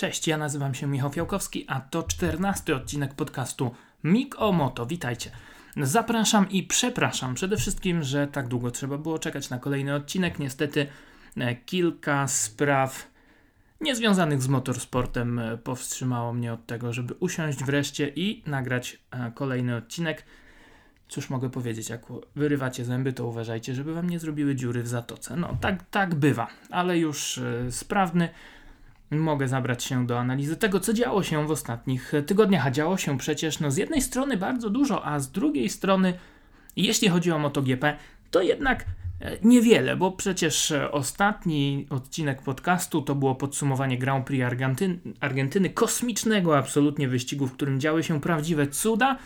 Cześć, 0.00 0.26
ja 0.26 0.38
nazywam 0.38 0.74
się 0.74 0.86
Michał 0.86 1.10
Fiałkowski, 1.10 1.64
a 1.68 1.80
to 1.80 2.02
czternasty 2.02 2.74
odcinek 2.74 3.14
podcastu 3.14 3.74
Mik 4.04 4.34
o 4.38 4.52
Moto. 4.52 4.86
Witajcie. 4.86 5.30
Zapraszam 5.76 6.50
i 6.50 6.62
przepraszam 6.62 7.34
przede 7.34 7.56
wszystkim, 7.56 8.02
że 8.02 8.26
tak 8.26 8.48
długo 8.48 8.70
trzeba 8.70 8.98
było 8.98 9.18
czekać 9.18 9.50
na 9.50 9.58
kolejny 9.58 9.94
odcinek. 9.94 10.38
Niestety 10.38 10.86
e, 11.36 11.54
kilka 11.54 12.28
spraw 12.28 13.10
niezwiązanych 13.80 14.42
z 14.42 14.48
motorsportem 14.48 15.38
e, 15.38 15.58
powstrzymało 15.58 16.32
mnie 16.32 16.52
od 16.52 16.66
tego, 16.66 16.92
żeby 16.92 17.14
usiąść 17.14 17.64
wreszcie 17.64 18.12
i 18.16 18.42
nagrać 18.46 18.98
e, 19.10 19.32
kolejny 19.34 19.76
odcinek. 19.76 20.24
Cóż 21.08 21.30
mogę 21.30 21.50
powiedzieć, 21.50 21.88
jak 21.88 22.02
wyrywacie 22.36 22.84
zęby, 22.84 23.12
to 23.12 23.26
uważajcie, 23.26 23.74
żeby 23.74 23.94
wam 23.94 24.10
nie 24.10 24.18
zrobiły 24.18 24.54
dziury 24.54 24.82
w 24.82 24.88
zatoce. 24.88 25.36
No, 25.36 25.56
tak, 25.60 25.84
tak 25.90 26.14
bywa, 26.14 26.48
ale 26.70 26.98
już 26.98 27.40
sprawny 27.70 28.28
mogę 29.18 29.48
zabrać 29.48 29.84
się 29.84 30.06
do 30.06 30.18
analizy 30.18 30.56
tego, 30.56 30.80
co 30.80 30.92
działo 30.92 31.22
się 31.22 31.46
w 31.46 31.50
ostatnich 31.50 32.12
tygodniach. 32.26 32.66
A 32.66 32.70
działo 32.70 32.96
się 32.96 33.18
przecież 33.18 33.60
no, 33.60 33.70
z 33.70 33.76
jednej 33.76 34.02
strony 34.02 34.36
bardzo 34.36 34.70
dużo, 34.70 35.06
a 35.06 35.18
z 35.18 35.30
drugiej 35.30 35.68
strony, 35.68 36.14
jeśli 36.76 37.08
chodzi 37.08 37.32
o 37.32 37.38
MotoGP, 37.38 37.96
to 38.30 38.42
jednak 38.42 38.84
e, 39.20 39.36
niewiele, 39.42 39.96
bo 39.96 40.12
przecież 40.12 40.72
ostatni 40.92 41.86
odcinek 41.90 42.42
podcastu 42.42 43.02
to 43.02 43.14
było 43.14 43.34
podsumowanie 43.34 43.98
Grand 43.98 44.26
Prix 44.26 44.44
Argentyny, 44.44 44.98
Argentyny 45.20 45.70
kosmicznego 45.70 46.58
absolutnie 46.58 47.08
wyścigu, 47.08 47.46
w 47.46 47.52
którym 47.52 47.80
działy 47.80 48.02
się 48.02 48.20
prawdziwe 48.20 48.66
cuda 48.66 49.18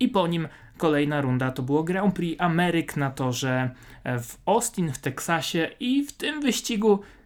i 0.00 0.08
po 0.08 0.26
nim 0.26 0.48
kolejna 0.76 1.20
runda 1.20 1.50
to 1.50 1.62
było 1.62 1.84
Grand 1.84 2.14
Prix 2.14 2.40
Ameryk 2.40 2.96
na 2.96 3.10
torze 3.10 3.70
w 4.04 4.36
Austin 4.46 4.92
w 4.92 4.98
Teksasie 4.98 5.70
i 5.80 6.04
w 6.04 6.12
tym 6.12 6.40
wyścigu 6.40 7.00
E, 7.00 7.23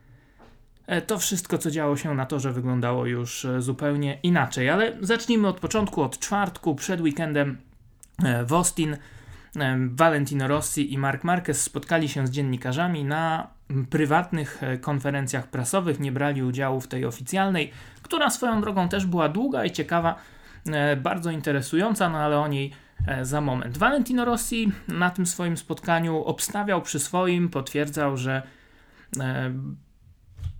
to 1.07 1.19
wszystko, 1.19 1.59
co 1.59 1.71
działo 1.71 1.97
się 1.97 2.15
na 2.15 2.27
torze, 2.27 2.53
wyglądało 2.53 3.07
już 3.07 3.45
e, 3.45 3.63
zupełnie 3.63 4.19
inaczej. 4.23 4.71
Ale 4.71 4.97
zacznijmy 5.01 5.49
od 5.49 5.61
początku, 5.61 6.03
od 6.03 6.19
czwartku, 6.19 6.75
przed 6.75 7.01
weekendem 7.01 7.59
e, 8.25 8.45
w 8.45 8.53
Austin. 8.53 8.97
Valentino 9.91 10.49
Rossi 10.49 10.93
i 10.93 10.99
Mark 10.99 11.25
Marquez 11.25 11.63
spotkali 11.63 12.09
się 12.09 12.27
z 12.27 12.31
dziennikarzami 12.31 13.05
na 13.05 13.51
prywatnych 13.91 14.61
konferencjach 14.81 15.47
prasowych, 15.47 16.01
nie 16.01 16.13
brali 16.13 16.43
udziału 16.43 16.81
w 16.81 16.89
tej 16.89 17.05
oficjalnej, 17.05 17.71
która 18.03 18.31
swoją 18.31 18.61
drogą 18.61 18.89
też 18.89 19.07
była 19.07 19.29
długa 19.29 19.65
i 19.65 19.71
ciekawa, 19.71 20.15
bardzo 20.97 21.31
interesująca, 21.31 22.09
no 22.09 22.19
ale 22.19 22.39
o 22.39 22.49
niej 22.49 22.73
za 23.23 23.41
moment. 23.41 23.79
Valentino 23.79 24.25
Rossi 24.25 24.73
na 24.89 25.11
tym 25.11 25.27
swoim 25.27 25.57
spotkaniu 25.57 26.25
obstawiał 26.25 26.83
przy 26.83 26.99
swoim, 26.99 27.49
potwierdzał, 27.49 28.17
że 28.17 28.43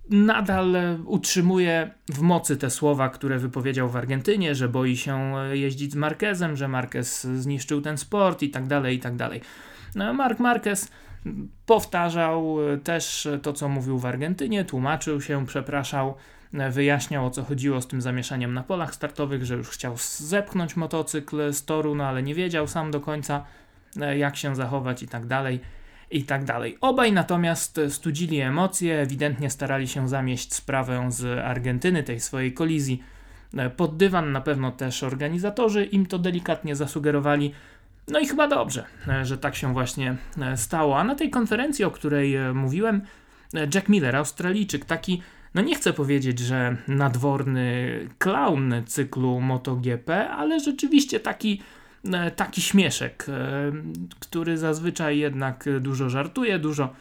nadal 0.09 0.75
utrzymuje 1.05 1.91
w 2.09 2.21
mocy 2.21 2.57
te 2.57 2.69
słowa, 2.69 3.09
które 3.09 3.39
wypowiedział 3.39 3.89
w 3.89 3.95
Argentynie, 3.95 4.55
że 4.55 4.69
boi 4.69 4.97
się 4.97 5.33
jeździć 5.51 5.91
z 5.91 5.95
Marquezem, 5.95 6.55
że 6.55 6.67
Marquez 6.67 7.23
zniszczył 7.23 7.81
ten 7.81 7.97
sport 7.97 8.41
i 8.41 8.49
tak 8.49 8.67
dalej, 8.67 8.95
i 8.95 8.99
tak 8.99 9.15
dalej. 9.15 9.41
No, 9.95 10.13
Mark 10.13 10.39
Marquez 10.39 10.91
powtarzał 11.65 12.57
też 12.83 13.27
to, 13.41 13.53
co 13.53 13.69
mówił 13.69 13.99
w 13.99 14.05
Argentynie, 14.05 14.65
tłumaczył 14.65 15.21
się, 15.21 15.45
przepraszał, 15.45 16.15
wyjaśniał 16.71 17.25
o 17.25 17.29
co 17.29 17.43
chodziło 17.43 17.81
z 17.81 17.87
tym 17.87 18.01
zamieszaniem 18.01 18.53
na 18.53 18.63
polach 18.63 18.95
startowych, 18.95 19.45
że 19.45 19.55
już 19.55 19.69
chciał 19.69 19.95
zepchnąć 20.17 20.75
motocykl 20.75 21.53
z 21.53 21.65
toru, 21.65 21.95
no 21.95 22.05
ale 22.05 22.23
nie 22.23 22.35
wiedział 22.35 22.67
sam 22.67 22.91
do 22.91 22.99
końca 22.99 23.45
jak 24.17 24.37
się 24.37 24.55
zachować 24.55 25.03
i 25.03 25.07
tak 25.07 25.25
dalej 25.25 25.59
i 26.11 26.23
tak 26.23 26.43
dalej. 26.43 26.77
Obaj 26.81 27.13
natomiast 27.13 27.79
studzili 27.89 28.39
emocje, 28.39 29.01
ewidentnie 29.01 29.49
starali 29.49 29.87
się 29.87 30.09
zamieść 30.09 30.53
sprawę 30.53 31.05
z 31.11 31.39
Argentyny, 31.39 32.03
tej 32.03 32.19
swojej 32.19 32.53
kolizji 32.53 33.03
pod 33.77 33.97
dywan. 33.97 34.31
Na 34.31 34.41
pewno 34.41 34.71
też 34.71 35.03
organizatorzy 35.03 35.85
im 35.85 36.05
to 36.05 36.19
delikatnie 36.19 36.75
zasugerowali. 36.75 37.53
No 38.07 38.19
i 38.19 38.27
chyba 38.27 38.47
dobrze, 38.47 38.85
że 39.23 39.37
tak 39.37 39.55
się 39.55 39.73
właśnie 39.73 40.17
stało. 40.55 40.99
A 40.99 41.03
na 41.03 41.15
tej 41.15 41.29
konferencji, 41.29 41.85
o 41.85 41.91
której 41.91 42.35
mówiłem, 42.53 43.01
Jack 43.73 43.89
Miller, 43.89 44.15
Australijczyk, 44.15 44.85
taki, 44.85 45.21
no 45.53 45.61
nie 45.61 45.75
chcę 45.75 45.93
powiedzieć, 45.93 46.39
że 46.39 46.77
nadworny 46.87 47.89
clown 48.17 48.73
cyklu 48.85 49.41
MotoGP, 49.41 50.29
ale 50.29 50.59
rzeczywiście 50.59 51.19
taki 51.19 51.61
E, 51.61 51.78
taki 52.35 52.61
śmieszek, 52.61 53.25
e, 53.29 53.71
który 54.19 54.57
zazwyczaj 54.57 55.17
jednak 55.17 55.65
dużo 55.79 56.09
żartuje, 56.09 56.59
dużo 56.59 56.93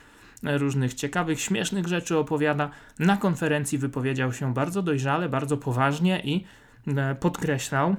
różnych 0.43 0.95
ciekawych, 0.95 1.41
śmiesznych 1.41 1.87
rzeczy 1.87 2.19
opowiada. 2.19 2.71
Na 2.99 3.17
konferencji 3.17 3.79
wypowiedział 3.79 4.33
się 4.33 4.55
bardzo 4.55 4.83
dojrzale, 4.83 5.29
bardzo 5.29 5.57
poważnie 5.57 6.21
i 6.25 6.45
e, 6.87 7.15
podkreślał, 7.15 7.97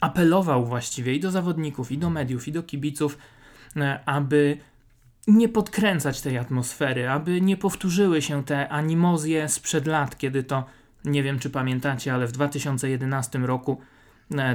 apelował 0.00 0.66
właściwie 0.66 1.14
i 1.14 1.20
do 1.20 1.30
zawodników, 1.30 1.92
i 1.92 1.98
do 1.98 2.10
mediów, 2.10 2.48
i 2.48 2.52
do 2.52 2.62
kibiców, 2.62 3.18
aby 4.06 4.58
nie 5.26 5.48
podkręcać 5.48 6.20
tej 6.20 6.38
atmosfery, 6.38 7.10
aby 7.10 7.40
nie 7.40 7.56
powtórzyły 7.56 8.22
się 8.22 8.44
te 8.44 8.68
animozje 8.68 9.48
sprzed 9.48 9.86
lat, 9.86 10.18
kiedy 10.18 10.42
to, 10.42 10.64
nie 11.04 11.22
wiem 11.22 11.38
czy 11.38 11.50
pamiętacie, 11.50 12.14
ale 12.14 12.26
w 12.26 12.32
2011 12.32 13.38
roku 13.38 13.80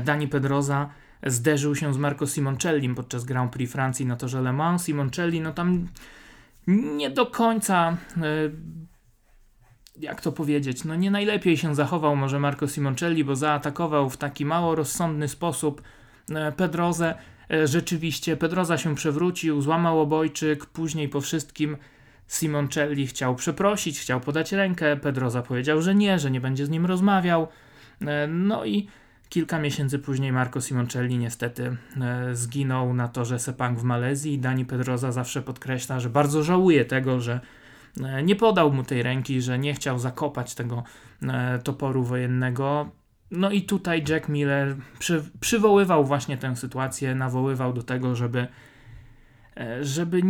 Dani 0.03 0.27
Pedroza 0.27 0.89
zderzył 1.25 1.75
się 1.75 1.93
z 1.93 1.97
Marco 1.97 2.27
Simoncellim 2.27 2.95
podczas 2.95 3.23
Grand 3.23 3.51
Prix 3.51 3.71
Francji 3.71 4.05
na 4.05 4.15
torze 4.15 4.41
Le 4.41 4.53
Mans. 4.53 4.85
Simoncelli, 4.85 5.41
no 5.41 5.53
tam 5.53 5.87
nie 6.67 7.09
do 7.09 7.25
końca, 7.25 7.97
e, 8.17 8.23
jak 9.99 10.21
to 10.21 10.31
powiedzieć, 10.31 10.83
no 10.83 10.95
nie 10.95 11.11
najlepiej 11.11 11.57
się 11.57 11.75
zachował 11.75 12.15
może 12.15 12.39
Marco 12.39 12.67
Simoncelli, 12.67 13.23
bo 13.23 13.35
zaatakował 13.35 14.09
w 14.09 14.17
taki 14.17 14.45
mało 14.45 14.75
rozsądny 14.75 15.27
sposób 15.27 15.81
e, 16.29 16.51
Pedrozę. 16.51 17.15
E, 17.51 17.67
rzeczywiście 17.67 18.37
Pedroza 18.37 18.77
się 18.77 18.95
przewrócił, 18.95 19.61
złamał 19.61 19.99
obojczyk, 19.99 20.65
później 20.65 21.09
po 21.09 21.21
wszystkim 21.21 21.77
Simoncelli 22.27 23.07
chciał 23.07 23.35
przeprosić, 23.35 23.99
chciał 23.99 24.19
podać 24.19 24.51
rękę, 24.51 24.97
Pedroza 24.97 25.41
powiedział, 25.41 25.81
że 25.81 25.95
nie, 25.95 26.19
że 26.19 26.31
nie 26.31 26.41
będzie 26.41 26.65
z 26.65 26.69
nim 26.69 26.85
rozmawiał. 26.85 27.47
No 28.27 28.65
i 28.65 28.87
Kilka 29.29 29.59
miesięcy 29.59 29.99
później 29.99 30.31
Marco 30.31 30.61
Simoncelli 30.61 31.17
niestety 31.17 31.77
e, 32.01 32.35
zginął 32.35 32.93
na 32.93 33.07
torze 33.07 33.39
Sepang 33.39 33.79
w 33.79 33.83
Malezji 33.83 34.39
Dani 34.39 34.65
Pedroza 34.65 35.11
zawsze 35.11 35.41
podkreśla, 35.41 35.99
że 35.99 36.09
bardzo 36.09 36.43
żałuje 36.43 36.85
tego, 36.85 37.19
że 37.19 37.39
e, 38.03 38.23
nie 38.23 38.35
podał 38.35 38.73
mu 38.73 38.83
tej 38.83 39.03
ręki, 39.03 39.41
że 39.41 39.59
nie 39.59 39.73
chciał 39.73 39.99
zakopać 39.99 40.55
tego 40.55 40.83
e, 41.23 41.59
toporu 41.59 42.03
wojennego. 42.03 42.91
No 43.31 43.51
i 43.51 43.61
tutaj 43.61 44.03
Jack 44.09 44.29
Miller 44.29 44.75
przy, 44.99 45.23
przywoływał 45.39 46.05
właśnie 46.05 46.37
tę 46.37 46.55
sytuację, 46.55 47.15
nawoływał 47.15 47.73
do 47.73 47.83
tego, 47.83 48.15
żeby, 48.15 48.47
żeby 49.81 50.21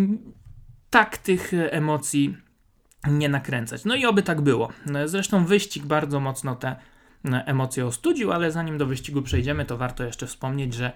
tak 0.89 1.17
tych 1.17 1.51
emocji 1.53 2.37
nie 3.07 3.29
nakręcać. 3.29 3.85
No 3.85 3.95
i 3.95 4.05
oby 4.05 4.23
tak 4.23 4.41
było. 4.41 4.69
Zresztą 5.05 5.45
wyścig 5.45 5.85
bardzo 5.85 6.19
mocno 6.19 6.55
te 6.55 6.75
emocje 7.23 7.85
ostudził, 7.85 8.31
ale 8.31 8.51
zanim 8.51 8.77
do 8.77 8.85
wyścigu 8.85 9.21
przejdziemy, 9.21 9.65
to 9.65 9.77
warto 9.77 10.03
jeszcze 10.03 10.27
wspomnieć, 10.27 10.73
że 10.73 10.91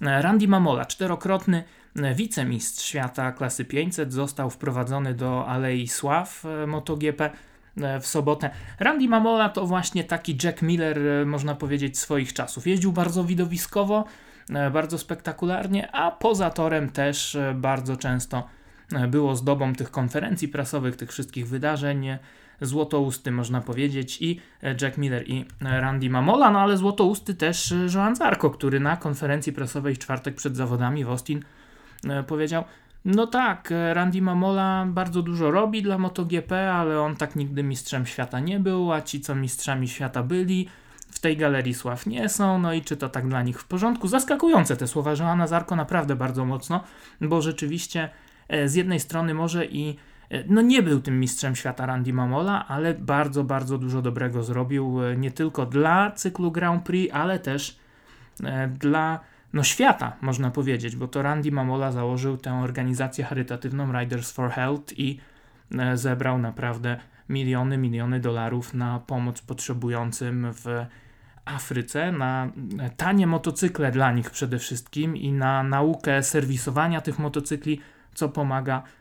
Randy 0.00 0.48
Mamola, 0.48 0.84
czterokrotny 0.84 1.64
wicemistrz 2.14 2.84
świata 2.84 3.32
klasy 3.32 3.64
500, 3.64 4.12
został 4.12 4.50
wprowadzony 4.50 5.14
do 5.14 5.46
Alei 5.46 5.88
Sław 5.88 6.44
e, 6.44 6.66
MotoGP 6.66 7.30
e, 7.76 8.00
w 8.00 8.06
sobotę. 8.06 8.50
Randy 8.80 9.08
Mamola 9.08 9.48
to 9.48 9.66
właśnie 9.66 10.04
taki 10.04 10.38
Jack 10.44 10.62
Miller, 10.62 10.98
e, 10.98 11.24
można 11.24 11.54
powiedzieć, 11.54 11.98
swoich 11.98 12.32
czasów. 12.32 12.66
Jeździł 12.66 12.92
bardzo 12.92 13.24
widowiskowo, 13.24 14.04
bardzo 14.72 14.98
spektakularnie, 14.98 15.92
a 15.92 16.10
poza 16.10 16.50
torem 16.50 16.90
też 16.90 17.36
bardzo 17.54 17.96
często 17.96 18.48
było 19.08 19.36
zdobą 19.36 19.74
tych 19.74 19.90
konferencji 19.90 20.48
prasowych, 20.48 20.96
tych 20.96 21.10
wszystkich 21.10 21.48
wydarzeń 21.48 22.06
złotousty, 22.60 23.30
można 23.30 23.60
powiedzieć, 23.60 24.22
i 24.22 24.40
e, 24.62 24.76
Jack 24.82 24.98
Miller 24.98 25.28
i 25.28 25.44
e, 25.64 25.80
Randy 25.80 26.10
Mamola, 26.10 26.50
no 26.50 26.60
ale 26.60 26.76
złotousty 26.76 27.34
też 27.34 27.72
e, 27.72 27.86
Joan 27.94 28.16
Zarco, 28.16 28.50
który 28.50 28.80
na 28.80 28.96
konferencji 28.96 29.52
prasowej 29.52 29.94
w 29.94 29.98
czwartek 29.98 30.34
przed 30.34 30.56
zawodami 30.56 31.04
w 31.04 31.08
Austin 31.08 31.42
powiedział, 32.26 32.64
no 33.04 33.26
tak, 33.26 33.72
Randy 33.92 34.22
Mamola 34.22 34.86
bardzo 34.88 35.22
dużo 35.22 35.50
robi 35.50 35.82
dla 35.82 35.98
MotoGP, 35.98 36.72
ale 36.72 37.00
on 37.00 37.16
tak 37.16 37.36
nigdy 37.36 37.62
mistrzem 37.62 38.06
świata 38.06 38.40
nie 38.40 38.60
był, 38.60 38.92
a 38.92 39.02
ci, 39.02 39.20
co 39.20 39.34
mistrzami 39.34 39.88
świata 39.88 40.22
byli, 40.22 40.68
w 41.10 41.18
tej 41.18 41.36
galerii 41.36 41.74
sław 41.74 42.06
nie 42.06 42.28
są, 42.28 42.58
no 42.58 42.72
i 42.72 42.82
czy 42.82 42.96
to 42.96 43.08
tak 43.08 43.28
dla 43.28 43.42
nich 43.42 43.60
w 43.60 43.64
porządku? 43.64 44.08
Zaskakujące 44.08 44.76
te 44.76 44.86
słowa 44.86 45.14
Joana 45.18 45.46
Zarko 45.46 45.76
naprawdę 45.76 46.16
bardzo 46.16 46.44
mocno, 46.44 46.84
bo 47.20 47.42
rzeczywiście 47.42 48.08
z 48.66 48.74
jednej 48.74 49.00
strony 49.00 49.34
może 49.34 49.66
i 49.66 49.96
no 50.48 50.60
nie 50.60 50.82
był 50.82 51.00
tym 51.00 51.20
mistrzem 51.20 51.56
świata 51.56 51.86
Randy 51.86 52.12
Mamola, 52.12 52.68
ale 52.68 52.94
bardzo, 52.94 53.44
bardzo 53.44 53.78
dużo 53.78 54.02
dobrego 54.02 54.42
zrobił 54.42 55.04
e, 55.04 55.16
nie 55.16 55.30
tylko 55.30 55.66
dla 55.66 56.10
cyklu 56.10 56.52
Grand 56.52 56.84
Prix, 56.84 57.14
ale 57.14 57.38
też 57.38 57.78
e, 58.44 58.68
dla 58.68 59.20
no, 59.52 59.62
świata, 59.62 60.16
można 60.20 60.50
powiedzieć, 60.50 60.96
bo 60.96 61.08
to 61.08 61.22
Randy 61.22 61.52
Mamola 61.52 61.92
założył 61.92 62.36
tę 62.36 62.54
organizację 62.54 63.24
charytatywną 63.24 64.00
Riders 64.00 64.32
for 64.32 64.50
Health 64.50 64.98
i 64.98 65.20
zebrał 65.94 66.38
naprawdę 66.38 66.96
miliony, 67.28 67.78
miliony 67.78 68.20
dolarów 68.20 68.74
na 68.74 68.98
pomoc 68.98 69.40
potrzebującym 69.40 70.46
w 70.52 70.86
Afryce, 71.44 72.12
na 72.12 72.52
tanie 72.96 73.26
motocykle 73.26 73.90
dla 73.90 74.12
nich 74.12 74.30
przede 74.30 74.58
wszystkim 74.58 75.16
i 75.16 75.32
na 75.32 75.62
naukę 75.62 76.22
serwisowania 76.22 77.00
tych 77.00 77.18
motocykli, 77.18 77.80
co 78.14 78.28
pomaga 78.28 78.82
e, 78.82 78.97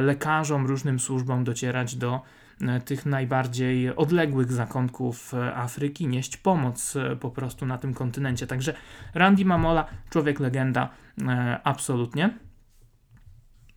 lekarzom, 0.00 0.66
różnym 0.66 1.00
służbom 1.00 1.44
docierać 1.44 1.96
do 1.96 2.20
e, 2.60 2.80
tych 2.80 3.06
najbardziej 3.06 3.96
odległych 3.96 4.52
zakątków 4.52 5.34
e, 5.34 5.54
Afryki, 5.54 6.06
nieść 6.06 6.36
pomoc 6.36 6.94
po 7.20 7.30
prostu 7.30 7.66
na 7.66 7.78
tym 7.78 7.94
kontynencie. 7.94 8.46
Także 8.46 8.74
Randy 9.14 9.44
Mamola, 9.44 9.86
człowiek 10.10 10.40
legenda, 10.40 10.88
absolutnie. 11.64 12.38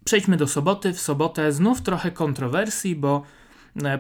Przejdźmy 0.06 0.38
do 0.38 0.48
soboty. 0.48 0.94
W 0.94 1.00
sobotę 1.00 1.52
znów 1.52 1.82
trochę 1.82 2.12
kontrowersji, 2.12 2.96
bo 2.96 3.24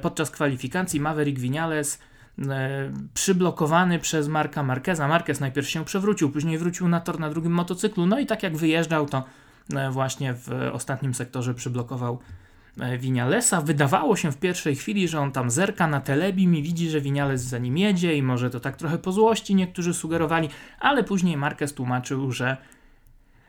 podczas 0.01 0.31
kwalifikacji 0.31 0.99
Maverick 0.99 1.39
Vinales 1.39 1.99
E, 2.39 2.91
przyblokowany 3.13 3.99
przez 3.99 4.27
Marka 4.27 4.63
Marqueza. 4.63 5.07
Marquez 5.07 5.39
najpierw 5.39 5.69
się 5.69 5.85
przewrócił, 5.85 6.31
później 6.31 6.57
wrócił 6.57 6.87
na 6.87 7.01
tor 7.01 7.19
na 7.19 7.29
drugim 7.29 7.51
motocyklu, 7.51 8.05
no 8.05 8.19
i 8.19 8.25
tak 8.25 8.43
jak 8.43 8.57
wyjeżdżał, 8.57 9.05
to 9.05 9.17
e, 9.17 9.23
właśnie 9.91 10.33
w 10.33 10.49
ostatnim 10.73 11.13
sektorze 11.13 11.53
przyblokował 11.53 12.19
e, 12.79 12.97
Winialesa. 12.97 13.61
Wydawało 13.61 14.15
się 14.15 14.31
w 14.31 14.37
pierwszej 14.37 14.75
chwili, 14.75 15.07
że 15.07 15.19
on 15.19 15.31
tam 15.31 15.49
zerka 15.49 15.87
na 15.87 16.01
telebim 16.01 16.55
i 16.55 16.63
widzi, 16.63 16.89
że 16.89 17.01
Winiales 17.01 17.41
za 17.41 17.57
nim 17.57 17.77
jedzie 17.77 18.17
i 18.17 18.23
może 18.23 18.49
to 18.49 18.59
tak 18.59 18.75
trochę 18.75 18.97
po 18.97 19.11
złości 19.11 19.55
niektórzy 19.55 19.93
sugerowali, 19.93 20.49
ale 20.79 21.03
później 21.03 21.37
Marquez 21.37 21.73
tłumaczył, 21.73 22.31
że 22.31 22.57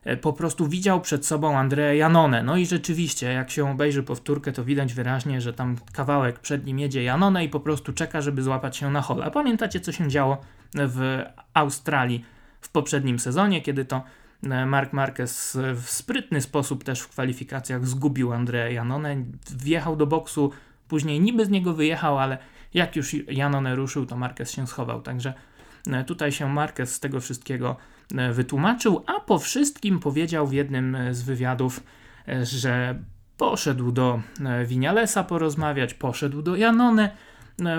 E, 0.07 0.17
po 0.17 0.33
prostu 0.33 0.69
widział 0.69 1.01
przed 1.01 1.27
sobą 1.27 1.59
Andrea 1.59 1.95
Janone. 1.95 2.43
No 2.43 2.57
i 2.57 2.67
rzeczywiście, 2.67 3.33
jak 3.33 3.51
się 3.51 3.71
obejrzy 3.71 4.03
powtórkę, 4.03 4.53
to 4.53 4.65
widać 4.65 4.95
wyraźnie, 4.95 5.41
że 5.41 5.53
tam 5.53 5.77
kawałek 5.93 6.39
przed 6.39 6.67
nim 6.67 6.79
jedzie 6.79 7.03
Janone 7.03 7.45
i 7.45 7.49
po 7.49 7.61
prostu 7.61 7.93
czeka, 7.93 8.21
żeby 8.21 8.43
złapać 8.43 8.77
się 8.77 8.91
na 8.91 9.03
hole. 9.03 9.25
A 9.25 9.31
pamiętacie, 9.31 9.81
co 9.81 9.93
się 9.93 10.09
działo 10.09 10.41
w 10.75 11.23
Australii 11.55 12.25
w 12.61 12.69
poprzednim 12.69 13.19
sezonie, 13.19 13.63
kiedy 13.63 13.85
to 13.85 13.97
e, 13.97 14.03
Mark 14.67 14.93
Marquez 14.93 15.59
w 15.75 15.91
sprytny 15.91 16.41
sposób 16.41 16.85
też 16.85 17.01
w 17.01 17.09
kwalifikacjach 17.09 17.87
zgubił 17.87 18.33
Andrea 18.33 18.71
Janone, 18.71 19.17
wjechał 19.57 19.97
do 19.97 20.07
boksu, 20.07 20.53
później 20.89 21.21
niby 21.21 21.47
z 21.47 21.49
niego 21.49 21.75
wyjechał, 21.75 22.19
ale 22.19 22.39
jak 22.75 22.97
już 22.97 23.15
Janone 23.29 23.75
ruszył, 23.75 24.07
to 24.07 24.17
Marquez 24.17 24.51
się 24.51 24.67
schował. 24.67 25.03
Także 25.03 25.35
e, 25.87 26.05
tutaj 26.05 26.33
się 26.33 26.49
Marquez 26.49 26.95
z 26.95 27.01
tego 27.01 27.21
wszystkiego 27.21 27.77
E, 28.15 28.33
wytłumaczył, 28.33 29.05
a 29.07 29.21
po 29.21 29.39
wszystkim 29.39 29.99
powiedział 30.01 30.47
w 30.47 30.53
jednym 30.53 30.95
e, 30.95 31.15
z 31.15 31.23
wywiadów, 31.23 31.83
e, 32.29 32.45
że 32.45 32.99
poszedł 33.37 33.93
do 33.93 34.21
Winialesa 34.67 35.25
porozmawiać, 35.25 35.95
poszedł 35.95 36.43
do 36.43 36.57
Janone 36.57 37.11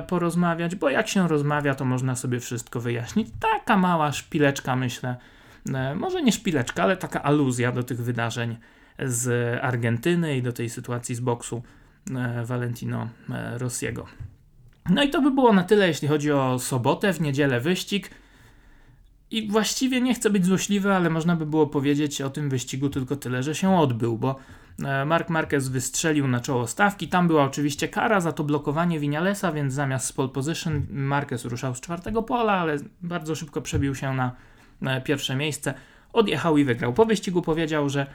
porozmawiać, 0.07 0.75
bo 0.75 0.89
jak 0.89 1.07
się 1.07 1.27
rozmawia, 1.27 1.75
to 1.75 1.85
można 1.85 2.15
sobie 2.15 2.39
wszystko 2.39 2.79
wyjaśnić. 2.79 3.27
Taka 3.39 3.77
mała 3.77 4.11
szpileczka, 4.11 4.75
myślę, 4.75 5.15
może 5.95 6.21
nie 6.21 6.31
szpileczka, 6.31 6.83
ale 6.83 6.97
taka 6.97 7.23
aluzja 7.23 7.71
do 7.71 7.83
tych 7.83 8.01
wydarzeń 8.03 8.57
z 8.99 9.55
Argentyny 9.63 10.37
i 10.37 10.41
do 10.41 10.53
tej 10.53 10.69
sytuacji 10.69 11.15
z 11.15 11.19
boksu 11.19 11.63
Valentino 12.45 13.09
Rossiego. 13.57 14.05
No 14.89 15.03
i 15.03 15.09
to 15.09 15.21
by 15.21 15.31
było 15.31 15.53
na 15.53 15.63
tyle, 15.63 15.87
jeśli 15.87 16.07
chodzi 16.07 16.31
o 16.31 16.59
sobotę, 16.59 17.13
w 17.13 17.21
niedzielę 17.21 17.59
wyścig. 17.59 18.09
I 19.31 19.51
właściwie 19.51 20.01
nie 20.01 20.13
chcę 20.13 20.29
być 20.29 20.45
złośliwy, 20.45 20.93
ale 20.93 21.09
można 21.09 21.35
by 21.35 21.45
było 21.45 21.67
powiedzieć 21.67 22.21
o 22.21 22.29
tym 22.29 22.49
wyścigu 22.49 22.89
tylko 22.89 23.15
tyle, 23.15 23.43
że 23.43 23.55
się 23.55 23.79
odbył, 23.79 24.17
bo 24.17 24.35
e, 24.83 25.05
Mark 25.05 25.29
Marquez 25.29 25.67
wystrzelił 25.67 26.27
na 26.27 26.39
czoło 26.39 26.67
stawki. 26.67 27.07
Tam 27.07 27.27
była 27.27 27.43
oczywiście 27.43 27.87
kara 27.87 28.21
za 28.21 28.31
to 28.31 28.43
blokowanie 28.43 28.99
Vinalesa, 28.99 29.51
więc 29.51 29.73
zamiast 29.73 30.15
pole 30.15 30.29
position 30.29 30.85
Marquez 30.89 31.45
ruszał 31.45 31.75
z 31.75 31.81
czwartego 31.81 32.23
pola, 32.23 32.53
ale 32.53 32.77
bardzo 33.01 33.35
szybko 33.35 33.61
przebił 33.61 33.95
się 33.95 34.13
na 34.13 34.31
pierwsze 35.03 35.35
miejsce. 35.35 35.73
Odjechał 36.13 36.57
i 36.57 36.63
wygrał. 36.63 36.93
Po 36.93 37.05
wyścigu 37.05 37.41
powiedział, 37.41 37.89
że 37.89 38.05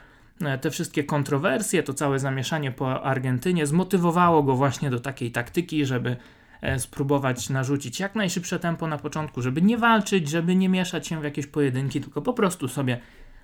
e, 0.41 0.57
te 0.57 0.71
wszystkie 0.71 1.03
kontrowersje, 1.03 1.83
to 1.83 1.93
całe 1.93 2.19
zamieszanie 2.19 2.71
po 2.71 3.03
Argentynie 3.03 3.67
zmotywowało 3.67 4.43
go 4.43 4.55
właśnie 4.55 4.89
do 4.89 4.99
takiej 4.99 5.31
taktyki, 5.31 5.85
żeby 5.85 6.15
E, 6.63 6.79
spróbować 6.79 7.49
narzucić 7.49 7.99
jak 7.99 8.15
najszybsze 8.15 8.59
tempo 8.59 8.87
na 8.87 8.97
początku, 8.97 9.41
żeby 9.41 9.61
nie 9.61 9.77
walczyć, 9.77 10.29
żeby 10.29 10.55
nie 10.55 10.69
mieszać 10.69 11.07
się 11.07 11.21
w 11.21 11.23
jakieś 11.23 11.47
pojedynki, 11.47 12.01
tylko 12.01 12.21
po 12.21 12.33
prostu 12.33 12.67
sobie 12.67 12.99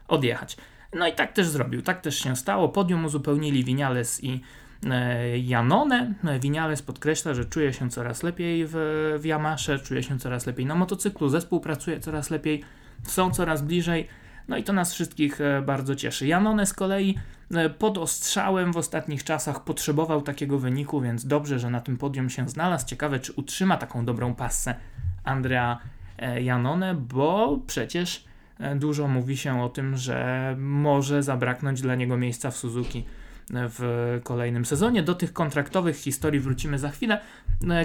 odjechać. 0.07 0.57
No 0.94 1.07
i 1.07 1.13
tak 1.13 1.33
też 1.33 1.48
zrobił, 1.48 1.81
tak 1.81 2.01
też 2.01 2.19
się 2.19 2.36
stało. 2.36 2.69
Podium 2.69 3.06
uzupełnili 3.06 3.63
Vinales 3.63 4.24
i 4.24 4.42
e, 4.89 5.38
Janone. 5.38 6.13
Vinales 6.39 6.81
podkreśla, 6.81 7.33
że 7.33 7.45
czuje 7.45 7.74
się 7.74 7.89
coraz 7.89 8.24
lepiej 8.24 8.66
w, 8.68 8.74
w 9.19 9.25
Yamasze, 9.25 9.80
czuje 9.80 10.04
się 10.04 10.19
coraz 10.19 10.45
lepiej 10.45 10.66
na 10.66 10.75
motocyklu, 10.75 11.30
zespół 11.30 11.60
pracuje 11.60 12.00
coraz 12.00 12.30
lepiej, 12.30 12.63
są 13.03 13.31
coraz 13.31 13.61
bliżej. 13.61 14.07
No 14.47 14.57
i 14.57 14.63
to 14.63 14.73
nas 14.73 14.93
wszystkich 14.93 15.41
e, 15.41 15.61
bardzo 15.61 15.95
cieszy. 15.95 16.27
Janone 16.27 16.65
z 16.65 16.73
kolei 16.73 17.15
E, 17.55 17.69
pod 17.69 17.97
ostrzałem 17.97 18.73
w 18.73 18.77
ostatnich 18.77 19.23
czasach 19.23 19.63
potrzebował 19.63 20.21
takiego 20.21 20.59
wyniku, 20.59 21.01
więc 21.01 21.25
dobrze, 21.25 21.59
że 21.59 21.69
na 21.69 21.81
tym 21.81 21.97
podium 21.97 22.29
się 22.29 22.49
znalazł. 22.49 22.87
Ciekawe, 22.87 23.19
czy 23.19 23.33
utrzyma 23.33 23.77
taką 23.77 24.05
dobrą 24.05 24.35
pasę 24.35 24.75
Andrea 25.23 25.79
e, 26.17 26.41
Janone, 26.41 26.95
bo 26.95 27.59
przecież 27.67 28.29
dużo 28.75 29.07
mówi 29.07 29.37
się 29.37 29.61
o 29.61 29.69
tym, 29.69 29.97
że 29.97 30.55
może 30.59 31.23
zabraknąć 31.23 31.81
dla 31.81 31.95
niego 31.95 32.17
miejsca 32.17 32.51
w 32.51 32.57
Suzuki 32.57 33.05
w 33.49 34.19
kolejnym 34.23 34.65
sezonie. 34.65 35.03
Do 35.03 35.15
tych 35.15 35.33
kontraktowych 35.33 35.95
historii 35.95 36.39
wrócimy 36.39 36.79
za 36.79 36.89
chwilę. 36.89 37.21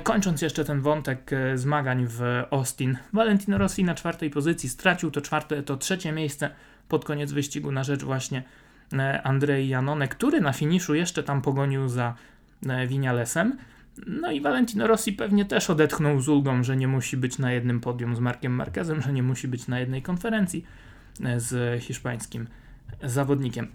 Kończąc 0.03 0.43
jeszcze 0.43 0.65
ten 0.65 0.81
wątek 0.81 1.31
zmagań 1.55 2.07
w 2.09 2.23
Austin, 2.51 2.97
Valentino 3.13 3.59
Rossi 3.59 3.85
na 3.85 3.95
czwartej 3.95 4.31
pozycji 4.31 4.69
stracił 4.69 5.11
to 5.11 5.21
czwarte, 5.21 5.63
to 5.63 5.77
trzecie 5.77 6.13
miejsce 6.13 6.51
pod 6.89 7.05
koniec 7.05 7.33
wyścigu 7.33 7.73
na 7.73 7.85
rzecz 7.85 8.05
właśnie 8.05 8.43
E, 8.93 9.23
Andrzej 9.23 9.69
Janone, 9.69 10.09
który 10.09 10.41
na 10.41 10.53
finiszu 10.53 10.95
jeszcze 10.95 11.23
tam 11.23 11.43
pogonił 11.43 11.89
za 11.89 12.15
e, 12.67 12.87
Winialesem. 12.87 13.59
No 14.07 14.31
i 14.31 14.41
Valentino 14.41 14.87
Rossi 14.87 15.13
pewnie 15.13 15.45
też 15.45 15.71
odetchnął 15.71 16.21
z 16.21 16.29
ulgą, 16.29 16.63
że 16.63 16.77
nie 16.77 16.89
musi 16.89 17.17
być 17.17 17.39
na 17.39 17.53
jednym 17.53 17.81
podium 17.81 18.17
z 18.17 18.21
Markiem 18.21 18.53
Marquezem, 18.53 19.03
że 19.03 19.13
nie 19.13 19.23
musi 19.23 19.49
być 19.49 19.69
na 19.69 19.81
jednej 19.81 20.03
konferencji 20.03 20.65
e, 21.25 21.41
z 21.41 21.83
hiszpańskim 21.83 22.47
zawodnikiem. 23.03 23.69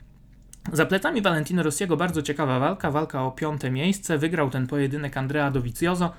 Za 0.73 0.85
plecami 0.85 1.21
Valentino 1.21 1.63
Rossiego 1.63 1.97
bardzo 1.97 2.21
ciekawa 2.21 2.59
walka, 2.59 2.91
walka 2.91 3.23
o 3.23 3.31
piąte 3.31 3.71
miejsce. 3.71 4.17
Wygrał 4.17 4.49
ten 4.49 4.67
pojedynek 4.67 5.17
Andrea 5.17 5.51
Dovizioso. 5.51 6.13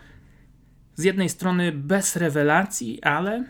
Z 0.94 1.05
jednej 1.05 1.29
strony 1.29 1.73
bez 1.73 2.17
rewelacji, 2.17 3.02
ale 3.02 3.44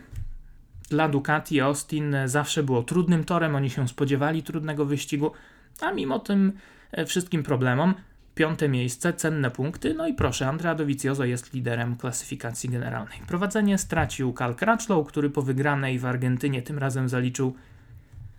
dla 0.89 1.08
Ducati 1.08 1.60
Austin 1.60 2.17
zawsze 2.25 2.63
było 2.63 2.82
trudnym 2.82 3.25
torem, 3.25 3.55
oni 3.55 3.70
się 3.70 3.89
spodziewali 3.89 4.43
trudnego 4.43 4.86
wyścigu, 4.86 5.32
a 5.81 5.93
mimo 5.93 6.19
tym 6.19 6.53
e, 6.93 7.06
wszystkim 7.06 7.43
problemom 7.43 7.94
piąte 8.34 8.69
miejsce, 8.69 9.13
cenne 9.13 9.51
punkty, 9.51 9.94
no 9.94 10.06
i 10.06 10.15
proszę, 10.15 10.48
Andrea 10.48 10.75
Dovizioso 10.75 11.25
jest 11.25 11.55
liderem 11.55 11.96
klasyfikacji 11.96 12.70
generalnej. 12.70 13.19
Prowadzenie 13.27 13.79
stracił 13.79 14.32
Cal 14.32 14.55
Crutchlow, 14.55 15.06
który 15.06 15.31
po 15.31 15.43
wygranej 15.43 15.98
w 15.98 16.06
Argentynie 16.06 16.63
tym 16.63 16.79
razem 16.79 17.08
zaliczył 17.08 17.55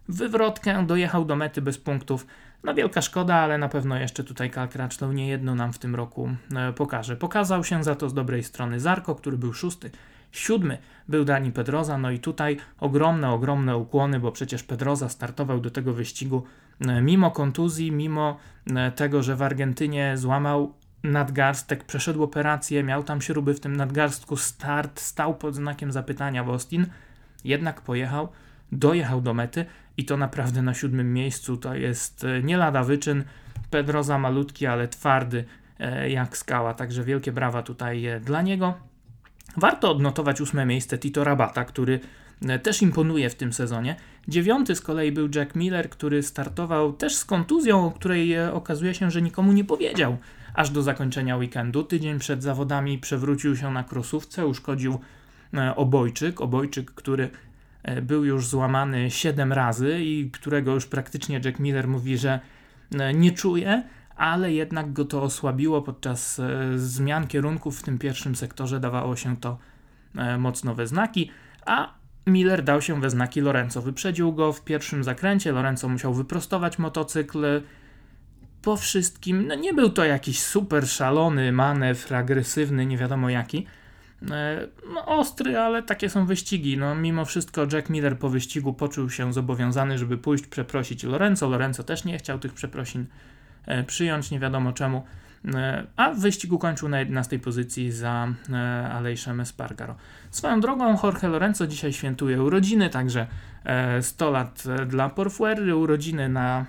wywrotkę, 0.09 0.85
dojechał 0.85 1.25
do 1.25 1.35
mety 1.35 1.61
bez 1.61 1.77
punktów. 1.77 2.27
No 2.63 2.73
wielka 2.73 3.01
szkoda, 3.01 3.35
ale 3.35 3.57
na 3.57 3.69
pewno 3.69 3.97
jeszcze 3.97 4.23
tutaj 4.23 4.51
Cal 4.51 4.69
Crutchlow 4.69 5.13
nie 5.13 5.27
jedno 5.27 5.55
nam 5.55 5.73
w 5.73 5.79
tym 5.79 5.95
roku 5.95 6.29
e, 6.55 6.73
pokaże. 6.73 7.15
Pokazał 7.15 7.63
się 7.63 7.83
za 7.83 7.95
to 7.95 8.09
z 8.09 8.13
dobrej 8.13 8.43
strony 8.43 8.79
Zarko, 8.79 9.15
który 9.15 9.37
był 9.37 9.53
szósty 9.53 9.91
Siódmy 10.31 10.77
był 11.07 11.25
Dani 11.25 11.51
Pedroza, 11.51 11.97
no 11.97 12.11
i 12.11 12.19
tutaj 12.19 12.57
ogromne, 12.79 13.29
ogromne 13.29 13.77
ukłony, 13.77 14.19
bo 14.19 14.31
przecież 14.31 14.63
Pedroza 14.63 15.09
startował 15.09 15.59
do 15.59 15.71
tego 15.71 15.93
wyścigu 15.93 16.43
e, 16.79 17.01
mimo 17.01 17.31
kontuzji, 17.31 17.91
mimo 17.91 18.37
e, 18.75 18.91
tego, 18.91 19.23
że 19.23 19.35
w 19.35 19.41
Argentynie 19.41 20.17
złamał 20.17 20.73
nadgarstek, 21.03 21.83
przeszedł 21.83 22.23
operację, 22.23 22.83
miał 22.83 23.03
tam 23.03 23.21
śruby 23.21 23.53
w 23.53 23.59
tym 23.59 23.75
nadgarstku, 23.75 24.37
start, 24.37 24.99
stał 24.99 25.35
pod 25.35 25.55
znakiem 25.55 25.91
zapytania 25.91 26.43
w 26.43 26.49
Austin, 26.49 26.85
jednak 27.43 27.81
pojechał, 27.81 28.29
dojechał 28.71 29.21
do 29.21 29.33
mety 29.33 29.65
i 29.97 30.05
to 30.05 30.17
naprawdę 30.17 30.61
na 30.61 30.73
siódmym 30.73 31.13
miejscu 31.13 31.57
to 31.57 31.75
jest 31.75 32.23
e, 32.23 32.43
nie 32.43 32.57
lada 32.57 32.83
wyczyn. 32.83 33.23
Pedroza 33.69 34.17
malutki, 34.17 34.67
ale 34.67 34.87
twardy 34.87 35.45
jak 36.07 36.37
skała, 36.37 36.73
także 36.73 37.03
wielkie 37.03 37.31
brawa 37.31 37.63
tutaj 37.63 38.03
dla 38.21 38.41
niego. 38.41 38.73
Warto 39.57 39.91
odnotować 39.91 40.41
ósme 40.41 40.65
miejsce 40.65 40.97
Tito 40.97 41.23
Rabata, 41.23 41.65
który 41.65 41.99
e, 42.47 42.59
też 42.59 42.81
imponuje 42.81 43.29
w 43.29 43.35
tym 43.35 43.53
sezonie. 43.53 43.95
Dziewiąty 44.27 44.75
z 44.75 44.81
kolei 44.81 45.11
był 45.11 45.29
Jack 45.35 45.55
Miller, 45.55 45.89
który 45.89 46.23
startował 46.23 46.93
też 46.93 47.15
z 47.15 47.25
kontuzją, 47.25 47.85
o 47.85 47.91
której 47.91 48.33
e, 48.33 48.53
okazuje 48.53 48.93
się, 48.93 49.11
że 49.11 49.21
nikomu 49.21 49.51
nie 49.51 49.63
powiedział 49.63 50.17
aż 50.53 50.69
do 50.69 50.83
zakończenia 50.83 51.37
weekendu. 51.37 51.83
Tydzień 51.83 52.19
przed 52.19 52.43
zawodami 52.43 52.97
przewrócił 52.97 53.55
się 53.55 53.71
na 53.71 53.83
krosówce, 53.83 54.47
uszkodził 54.47 54.99
e, 55.53 55.75
obojczyk. 55.75 56.41
Obojczyk, 56.41 56.91
który 56.91 57.29
był 58.01 58.25
już 58.25 58.47
złamany 58.47 59.11
7 59.11 59.53
razy 59.53 59.99
i 60.01 60.31
którego 60.31 60.73
już 60.73 60.85
praktycznie 60.85 61.41
Jack 61.45 61.59
Miller 61.59 61.87
mówi, 61.87 62.17
że 62.17 62.39
nie 63.13 63.31
czuje, 63.31 63.83
ale 64.15 64.53
jednak 64.53 64.93
go 64.93 65.05
to 65.05 65.23
osłabiło 65.23 65.81
podczas 65.81 66.39
e, 66.39 66.47
zmian 66.75 67.27
kierunków 67.27 67.79
w 67.79 67.83
tym 67.83 67.97
pierwszym 67.97 68.35
sektorze, 68.35 68.79
dawało 68.79 69.15
się 69.15 69.37
to 69.37 69.57
e, 70.15 70.37
mocno 70.37 70.75
we 70.75 70.87
znaki, 70.87 71.31
a 71.65 71.93
Miller 72.27 72.63
dał 72.63 72.81
się 72.81 73.01
we 73.01 73.09
znaki 73.09 73.41
Lorenzo. 73.41 73.81
Wyprzedził 73.81 74.33
go 74.33 74.53
w 74.53 74.63
pierwszym 74.63 75.03
zakręcie, 75.03 75.51
Lorenzo 75.51 75.89
musiał 75.89 76.13
wyprostować 76.13 76.79
motocykl. 76.79 77.61
Po 78.61 78.77
wszystkim, 78.77 79.47
no 79.47 79.55
nie 79.55 79.73
był 79.73 79.89
to 79.89 80.05
jakiś 80.05 80.39
super 80.39 80.87
szalony 80.87 81.51
manewr, 81.51 82.15
agresywny, 82.15 82.85
nie 82.85 82.97
wiadomo 82.97 83.29
jaki, 83.29 83.65
E, 83.65 83.80
no, 84.93 85.05
ostry, 85.05 85.57
ale 85.57 85.83
takie 85.83 86.09
są 86.09 86.25
wyścigi. 86.25 86.77
No, 86.77 86.95
mimo 86.95 87.25
wszystko 87.25 87.67
Jack 87.73 87.89
Miller 87.89 88.17
po 88.17 88.29
wyścigu 88.29 88.73
poczuł 88.73 89.09
się 89.09 89.33
zobowiązany, 89.33 89.97
żeby 89.97 90.17
pójść 90.17 90.47
przeprosić 90.47 91.03
Lorenzo. 91.03 91.49
Lorenzo 91.49 91.83
też 91.83 92.05
nie 92.05 92.17
chciał 92.17 92.39
tych 92.39 92.53
przeprosin 92.53 93.05
e, 93.65 93.83
przyjąć, 93.83 94.31
nie 94.31 94.39
wiadomo 94.39 94.73
czemu. 94.73 95.03
E, 95.55 95.87
a 95.95 96.11
w 96.11 96.19
wyścigu 96.19 96.59
kończył 96.59 96.89
na 96.89 96.99
11 96.99 97.39
pozycji 97.39 97.91
za 97.91 98.27
Alejszem 98.91 99.39
Espargaro. 99.39 99.95
Swoją 100.31 100.59
drogą 100.59 100.97
Jorge 101.03 101.27
Lorenzo 101.27 101.67
dzisiaj 101.67 101.93
świętuje 101.93 102.43
urodziny, 102.43 102.89
także 102.89 103.27
100 104.01 104.31
lat 104.31 104.63
dla 104.87 105.09
Porfuery, 105.09 105.75
urodziny 105.75 106.29
na, 106.29 106.65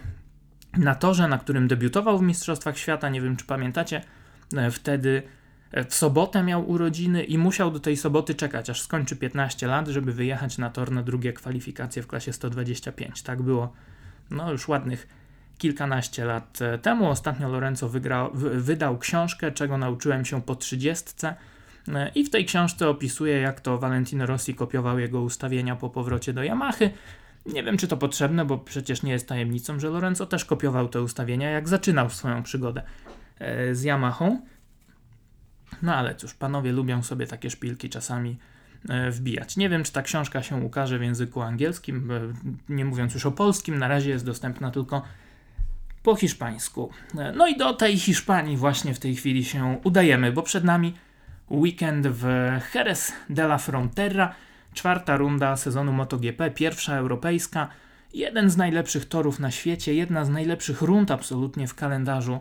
na 0.76 0.94
torze, 0.94 1.28
na 1.28 1.38
którym 1.38 1.68
debiutował 1.68 2.18
w 2.18 2.22
Mistrzostwach 2.22 2.78
Świata. 2.78 3.08
Nie 3.08 3.20
wiem, 3.20 3.36
czy 3.36 3.44
pamiętacie, 3.44 4.02
wtedy 4.70 5.22
w 5.88 5.94
sobotę 5.94 6.42
miał 6.42 6.70
urodziny 6.70 7.24
i 7.24 7.38
musiał 7.38 7.70
do 7.70 7.80
tej 7.80 7.96
soboty 7.96 8.34
czekać, 8.34 8.70
aż 8.70 8.82
skończy 8.82 9.16
15 9.16 9.66
lat, 9.66 9.88
żeby 9.88 10.12
wyjechać 10.12 10.58
na 10.58 10.70
tor 10.70 10.90
na 10.90 11.02
drugie 11.02 11.32
kwalifikacje 11.32 12.02
w 12.02 12.06
klasie 12.06 12.32
125. 12.32 13.22
Tak 13.22 13.42
było 13.42 13.72
no 14.30 14.52
już 14.52 14.68
ładnych 14.68 15.08
kilkanaście 15.58 16.24
lat 16.24 16.62
e, 16.62 16.78
temu. 16.78 17.08
Ostatnio 17.08 17.48
Lorenzo 17.48 17.88
wygrał, 17.88 18.30
wydał 18.34 18.98
książkę, 18.98 19.52
czego 19.52 19.78
nauczyłem 19.78 20.24
się 20.24 20.42
po 20.42 20.56
30. 20.56 21.04
E, 21.88 22.10
I 22.14 22.24
w 22.24 22.30
tej 22.30 22.44
książce 22.44 22.88
opisuje, 22.88 23.40
jak 23.40 23.60
to 23.60 23.78
Valentino 23.78 24.26
Rossi 24.26 24.54
kopiował 24.54 24.98
jego 24.98 25.20
ustawienia 25.20 25.76
po 25.76 25.90
powrocie 25.90 26.32
do 26.32 26.42
Yamahy. 26.42 26.90
Nie 27.46 27.62
wiem, 27.62 27.78
czy 27.78 27.88
to 27.88 27.96
potrzebne, 27.96 28.44
bo 28.44 28.58
przecież 28.58 29.02
nie 29.02 29.12
jest 29.12 29.28
tajemnicą, 29.28 29.80
że 29.80 29.88
Lorenzo 29.88 30.26
też 30.26 30.44
kopiował 30.44 30.88
te 30.88 31.02
ustawienia, 31.02 31.50
jak 31.50 31.68
zaczynał 31.68 32.10
swoją 32.10 32.42
przygodę 32.42 32.82
e, 33.38 33.74
z 33.74 33.82
Yamahą. 33.82 34.40
No 35.82 35.94
ale 35.94 36.14
cóż, 36.14 36.34
panowie 36.34 36.72
lubią 36.72 37.02
sobie 37.02 37.26
takie 37.26 37.50
szpilki 37.50 37.88
czasami 37.90 38.38
e, 38.88 39.10
wbijać. 39.10 39.56
Nie 39.56 39.68
wiem, 39.68 39.84
czy 39.84 39.92
ta 39.92 40.02
książka 40.02 40.42
się 40.42 40.56
ukaże 40.56 40.98
w 40.98 41.02
języku 41.02 41.42
angielskim, 41.42 42.08
nie 42.68 42.84
mówiąc 42.84 43.14
już 43.14 43.26
o 43.26 43.32
polskim, 43.32 43.78
na 43.78 43.88
razie 43.88 44.10
jest 44.10 44.26
dostępna 44.26 44.70
tylko 44.70 45.02
po 46.02 46.16
hiszpańsku. 46.16 46.90
E, 47.18 47.32
no 47.32 47.46
i 47.46 47.56
do 47.56 47.74
tej 47.74 47.98
Hiszpanii 47.98 48.56
właśnie 48.56 48.94
w 48.94 48.98
tej 48.98 49.16
chwili 49.16 49.44
się 49.44 49.80
udajemy, 49.84 50.32
bo 50.32 50.42
przed 50.42 50.64
nami 50.64 50.94
weekend 51.50 52.06
w 52.06 52.24
Jerez 52.74 53.12
de 53.30 53.42
la 53.42 53.58
Frontera, 53.58 54.34
czwarta 54.74 55.16
runda 55.16 55.56
sezonu 55.56 55.92
MotoGP, 55.92 56.50
pierwsza 56.50 56.96
europejska, 56.96 57.68
jeden 58.14 58.50
z 58.50 58.56
najlepszych 58.56 59.04
torów 59.04 59.40
na 59.40 59.50
świecie, 59.50 59.94
jedna 59.94 60.24
z 60.24 60.28
najlepszych 60.28 60.82
rund 60.82 61.10
absolutnie 61.10 61.68
w 61.68 61.74
kalendarzu 61.74 62.40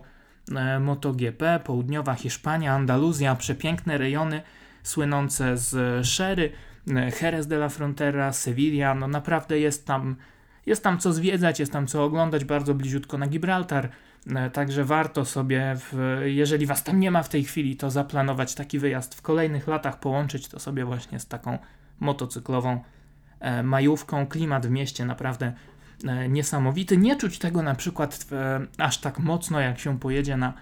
MotoGP, 0.80 1.60
południowa 1.64 2.14
Hiszpania, 2.14 2.74
Andaluzja, 2.74 3.34
przepiękne 3.34 3.98
rejony 3.98 4.42
słynące 4.82 5.56
z 5.56 6.06
Sherry, 6.06 6.52
e, 6.88 7.10
Jerez 7.22 7.46
de 7.46 7.56
la 7.56 7.68
Frontera, 7.68 8.32
Sevilla, 8.32 8.94
no 8.94 9.08
naprawdę 9.08 9.58
jest 9.58 9.86
tam, 9.86 10.16
jest 10.66 10.84
tam 10.84 10.98
co 10.98 11.12
zwiedzać, 11.12 11.60
jest 11.60 11.72
tam 11.72 11.86
co 11.86 12.04
oglądać, 12.04 12.44
bardzo 12.44 12.74
bliziutko 12.74 13.18
na 13.18 13.26
Gibraltar, 13.26 13.88
e, 14.26 14.50
także 14.50 14.84
warto 14.84 15.24
sobie, 15.24 15.76
w, 15.76 16.20
jeżeli 16.24 16.66
was 16.66 16.84
tam 16.84 17.00
nie 17.00 17.10
ma 17.10 17.22
w 17.22 17.28
tej 17.28 17.44
chwili, 17.44 17.76
to 17.76 17.90
zaplanować 17.90 18.54
taki 18.54 18.78
wyjazd 18.78 19.14
w 19.14 19.22
kolejnych 19.22 19.68
latach, 19.68 20.00
połączyć 20.00 20.48
to 20.48 20.58
sobie 20.58 20.84
właśnie 20.84 21.20
z 21.20 21.26
taką 21.26 21.58
motocyklową 22.00 22.80
majówką, 23.62 24.26
klimat 24.26 24.66
w 24.66 24.70
mieście 24.70 25.04
naprawdę 25.04 25.46
E, 25.46 25.71
niesamowity. 26.28 26.96
Nie 26.96 27.16
czuć 27.16 27.38
tego 27.38 27.62
na 27.62 27.74
przykład 27.74 28.26
aż 28.78 28.98
tak 28.98 29.18
mocno, 29.18 29.60
jak 29.60 29.78
się 29.78 29.98
pojedzie 29.98 30.36
na 30.36 30.52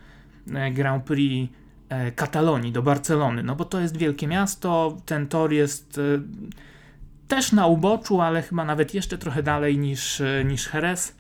e, 0.55 0.71
Grand 0.71 1.05
Prix 1.05 1.53
e, 1.89 2.13
Katalonii 2.13 2.73
do 2.73 2.83
Barcelony, 2.83 3.43
no 3.43 3.57
bo 3.57 3.65
to 3.65 3.81
jest 3.81 3.97
wielkie 3.97 4.27
miasto, 4.27 4.97
ten 5.07 5.29
tor 5.29 5.53
jest 5.53 6.01
też 7.29 7.53
na 7.53 7.67
uboczu, 7.67 8.21
ale 8.21 8.43
chyba 8.43 8.65
nawet 8.65 8.95
jeszcze 8.95 9.19
trochę 9.19 9.43
dalej 9.43 9.79
niż, 9.79 10.23
niż 10.45 10.75
Jerez. 10.75 11.17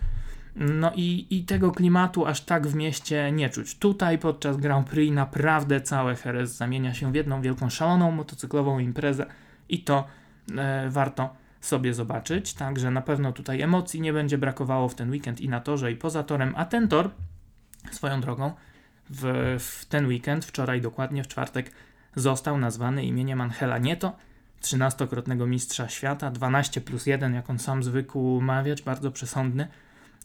No 0.57 0.93
i, 0.95 1.27
i 1.31 1.45
tego 1.45 1.73
klimatu 1.73 2.27
aż 2.27 2.41
tak 2.41 2.67
w 2.67 2.75
mieście 2.75 3.33
nie 3.33 3.50
czuć. 3.50 3.75
Tutaj 3.75 4.19
podczas 4.19 4.57
Grand 4.57 4.89
Prix 4.89 5.15
naprawdę 5.15 5.81
całe 5.81 6.17
Jerez 6.25 6.57
zamienia 6.57 6.95
się 6.95 7.12
w 7.12 7.15
jedną 7.15 7.43
wielką 7.43 7.71
szaloną 7.71 8.11
motocyklową 8.11 8.79
imprezę 8.79 9.27
i 9.69 9.85
to 9.85 10.05
e, 10.57 10.91
warto 10.91 11.39
sobie 11.61 11.95
zobaczyć, 11.95 12.55
także 12.55 12.90
na 12.90 13.02
pewno 13.02 13.33
tutaj 13.33 13.61
emocji 13.61 14.00
nie 14.00 14.12
będzie 14.12 14.38
brakowało 14.38 14.88
w 14.88 14.95
ten 14.95 15.11
weekend 15.11 15.40
i 15.40 15.49
na 15.49 15.61
torze 15.61 15.93
i 15.93 15.97
poza 15.97 16.23
torem, 16.23 16.55
a 16.57 16.64
ten 16.64 16.88
tor 16.88 17.11
swoją 17.93 18.21
drogą 18.21 18.52
w, 19.11 19.57
w 19.59 19.85
ten 19.85 20.07
weekend, 20.07 20.45
wczoraj 20.45 20.81
dokładnie 20.81 21.25
w 21.25 21.29
czwartek, 21.29 21.71
został 22.17 22.59
nazwany 22.59 23.05
imieniem 23.05 23.40
Angela 23.40 23.79
Nieto, 23.79 24.17
13-krotnego 24.62 25.47
mistrza 25.47 25.88
świata, 25.88 26.31
12 26.31 26.81
plus 26.81 27.07
1, 27.07 27.35
jak 27.35 27.50
on 27.50 27.59
sam 27.59 27.83
zwykł 27.83 28.40
mawiać, 28.40 28.83
bardzo 28.83 29.11
przesądny. 29.11 29.69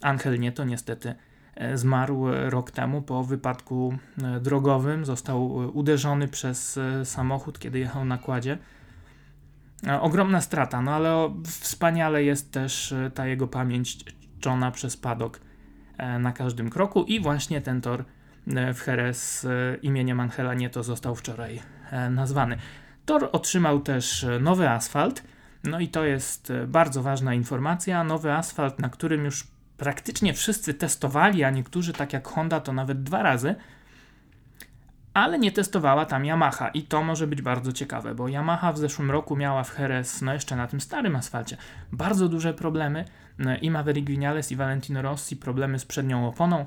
Angel 0.01 0.39
Nieto 0.39 0.63
niestety 0.63 1.15
e, 1.56 1.77
zmarł 1.77 2.25
rok 2.50 2.72
temu 2.72 3.01
po 3.01 3.24
wypadku 3.24 3.98
e, 4.24 4.39
drogowym, 4.39 5.06
został 5.06 5.48
uderzony 5.77 6.27
przez 6.27 6.77
e, 6.77 7.06
samochód, 7.06 7.60
kiedy 7.60 7.80
jechał 7.80 8.06
na 8.06 8.18
kładzie. 8.18 8.54
E, 8.54 8.85
ogromna 10.01 10.42
strata, 10.42 10.82
no 10.82 10.92
ale 10.92 11.34
wspaniale 11.46 12.24
jest 12.24 12.51
też 12.51 12.92
e, 12.92 13.12
ta 13.12 13.27
jego 13.27 13.48
pamięć 13.48 13.98
czczona 14.39 14.72
przez 14.72 14.98
padok 14.98 15.39
e, 15.98 16.20
na 16.20 16.32
każdym 16.32 16.70
kroku 16.70 17.04
i 17.04 17.20
właśnie 17.20 17.62
ten 17.62 17.82
tor 17.82 18.04
w 18.48 18.88
Jerez 18.88 19.48
imieniem 19.82 20.20
Angela 20.20 20.54
Nieto 20.54 20.84
został 20.84 21.15
wczoraj 21.15 21.62
nazwany. 22.10 22.58
Tor 23.06 23.30
otrzymał 23.32 23.80
też 23.80 24.25
nowy 24.39 24.70
asfalt, 24.70 25.24
no 25.63 25.80
i 25.80 25.88
to 25.88 26.06
jest 26.06 26.54
bardzo 26.68 27.04
ważna 27.04 27.34
informacja. 27.34 28.04
Nowy 28.04 28.34
asfalt, 28.34 28.80
na 28.80 28.89
którym 28.89 29.25
już 29.25 29.48
praktycznie 29.77 30.34
wszyscy 30.34 30.74
testowali, 30.74 31.44
a 31.44 31.50
niektórzy, 31.50 31.94
tak 31.94 32.13
jak 32.13 32.27
Honda, 32.27 32.60
to 32.60 32.74
nawet 32.74 33.04
dwa 33.04 33.24
razy 33.24 33.56
ale 35.15 35.39
nie 35.39 35.51
testowała 35.51 36.05
tam 36.05 36.25
Yamaha 36.25 36.69
i 36.69 36.84
to 36.84 37.03
może 37.03 37.27
być 37.27 37.41
bardzo 37.41 37.74
ciekawe, 37.74 38.15
bo 38.15 38.27
Yamaha 38.27 38.74
w 38.74 38.77
zeszłym 38.77 39.12
roku 39.12 39.36
miała 39.36 39.63
w 39.63 39.79
Jerez, 39.79 40.22
no 40.22 40.34
jeszcze 40.34 40.55
na 40.55 40.67
tym 40.67 40.81
starym 40.81 41.15
asfalcie, 41.15 41.57
bardzo 41.91 42.29
duże 42.29 42.53
problemy 42.53 43.05
no 43.39 43.57
i 43.57 43.72
Maverick 43.72 44.07
Vinales 44.07 44.51
i 44.51 44.55
Valentino 44.55 45.01
Rossi 45.01 45.36
problemy 45.36 45.79
z 45.79 45.86
przednią 45.86 46.27
oponą. 46.27 46.65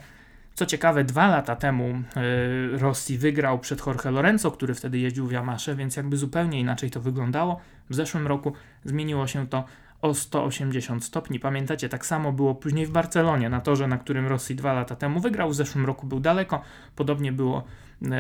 Co 0.55 0.67
ciekawe, 0.67 1.05
dwa 1.05 1.29
lata 1.29 1.57
temu 1.57 2.03
yy, 2.17 2.79
Rossi 2.79 3.19
wygrał 3.19 3.59
przed 3.59 3.87
Jorge 3.87 4.11
Lorenzo, 4.11 4.51
który 4.51 4.75
wtedy 4.75 4.99
jeździł 4.99 5.27
w 5.27 5.33
Yamasze, 5.33 5.75
więc 5.77 5.97
jakby 5.97 6.17
zupełnie 6.17 6.61
inaczej 6.61 6.91
to 6.91 7.01
wyglądało. 7.01 7.61
W 7.91 7.95
zeszłym 7.95 8.27
roku 8.27 8.53
zmieniło 8.85 9.27
się 9.27 9.47
to 9.47 9.65
o 10.03 10.15
180 10.15 11.05
stopni. 11.05 11.41
Pamiętacie, 11.41 11.89
tak 11.89 12.07
samo 12.07 12.33
było 12.33 12.55
później 12.55 12.87
w 12.87 12.91
Barcelonie, 12.91 13.49
na 13.49 13.61
torze, 13.61 13.89
na 13.89 13.99
którym 13.99 14.27
Rossi 14.27 14.55
dwa 14.55 14.73
lata 14.73 14.97
temu 14.97 15.21
wygrał. 15.21 15.51
W 15.51 15.55
zeszłym 15.55 15.87
roku 15.87 16.07
był 16.07 16.21
daleko. 16.21 16.63
Podobnie 16.97 17.33
było 17.33 17.59
e, 17.59 17.63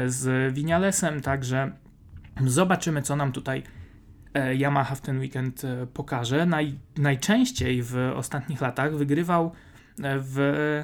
z 0.06 0.54
Vinalesem, 0.54 1.20
także 1.20 1.70
zobaczymy, 2.46 3.02
co 3.02 3.16
nam 3.16 3.32
tutaj 3.32 3.62
e, 4.34 4.54
Yamaha 4.54 4.94
w 4.94 5.00
ten 5.00 5.18
weekend 5.18 5.64
e, 5.64 5.86
pokaże. 5.86 6.46
Naj, 6.46 6.78
najczęściej 6.96 7.82
w 7.82 7.96
ostatnich 8.14 8.60
latach 8.60 8.96
wygrywał 8.96 9.52
w 10.02 10.82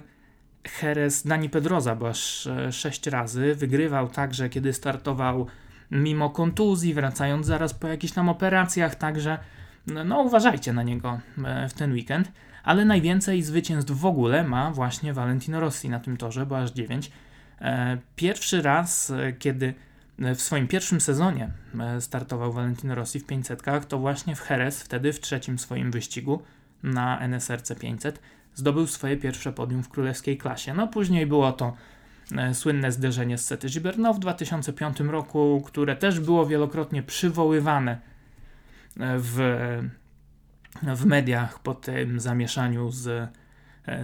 Jerez 0.82 1.26
Dani 1.26 1.50
Pedroza, 1.50 1.94
bo 1.94 2.08
aż 2.08 2.48
6 2.70 3.06
razy. 3.06 3.54
Wygrywał 3.54 4.08
także, 4.08 4.48
kiedy 4.48 4.72
startował 4.72 5.46
mimo 5.90 6.30
kontuzji, 6.30 6.94
wracając 6.94 7.46
zaraz 7.46 7.74
po 7.74 7.88
jakichś 7.88 8.12
tam 8.12 8.28
operacjach, 8.28 8.94
także 8.94 9.38
no, 9.86 10.04
no 10.04 10.20
uważajcie 10.20 10.72
na 10.72 10.82
niego 10.82 11.20
e, 11.44 11.68
w 11.68 11.74
ten 11.74 11.92
weekend, 11.92 12.32
ale 12.64 12.84
najwięcej 12.84 13.42
zwycięstw 13.42 13.92
w 13.92 14.06
ogóle 14.06 14.44
ma 14.44 14.70
właśnie 14.70 15.12
Valentino 15.12 15.60
Rossi 15.60 15.88
na 15.88 16.00
tym 16.00 16.16
torze, 16.16 16.46
bo 16.46 16.58
aż 16.58 16.70
9. 16.70 17.10
E, 17.60 17.98
pierwszy 18.16 18.62
raz, 18.62 19.10
e, 19.10 19.32
kiedy 19.32 19.74
w 20.18 20.40
swoim 20.40 20.68
pierwszym 20.68 21.00
sezonie 21.00 21.50
startował 22.00 22.52
Valentino 22.52 22.94
Rossi 22.94 23.20
w 23.20 23.26
500, 23.26 23.62
to 23.88 23.98
właśnie 23.98 24.36
w 24.36 24.50
Jerez, 24.50 24.82
wtedy 24.82 25.12
w 25.12 25.20
trzecim 25.20 25.58
swoim 25.58 25.90
wyścigu 25.90 26.42
na 26.82 27.20
NSRC 27.20 27.74
500, 27.74 28.20
zdobył 28.54 28.86
swoje 28.86 29.16
pierwsze 29.16 29.52
podium 29.52 29.82
w 29.82 29.88
królewskiej 29.88 30.38
klasie. 30.38 30.74
No 30.74 30.88
później 30.88 31.26
było 31.26 31.52
to 31.52 31.76
słynne 32.52 32.92
zderzenie 32.92 33.38
z 33.38 33.44
Sety 33.44 33.68
Gibernau 33.68 34.14
w 34.14 34.18
2005 34.18 35.00
roku, 35.00 35.62
które 35.66 35.96
też 35.96 36.20
było 36.20 36.46
wielokrotnie 36.46 37.02
przywoływane 37.02 37.98
w, 38.96 39.38
w 40.82 41.06
mediach 41.06 41.58
po 41.58 41.74
tym 41.74 42.20
zamieszaniu 42.20 42.90
z, 42.90 43.30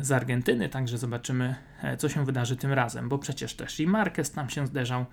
z 0.01 0.13
Argentyny, 0.13 0.69
także 0.69 0.99
zobaczymy, 0.99 1.55
co 1.99 2.09
się 2.09 2.25
wydarzy 2.25 2.57
tym 2.57 2.73
razem, 2.73 3.09
bo 3.09 3.19
przecież 3.19 3.55
też 3.55 3.81
i 3.81 3.87
Marquez 3.87 4.33
tam 4.33 4.51
się 4.51 4.67
zderzał 4.67 5.07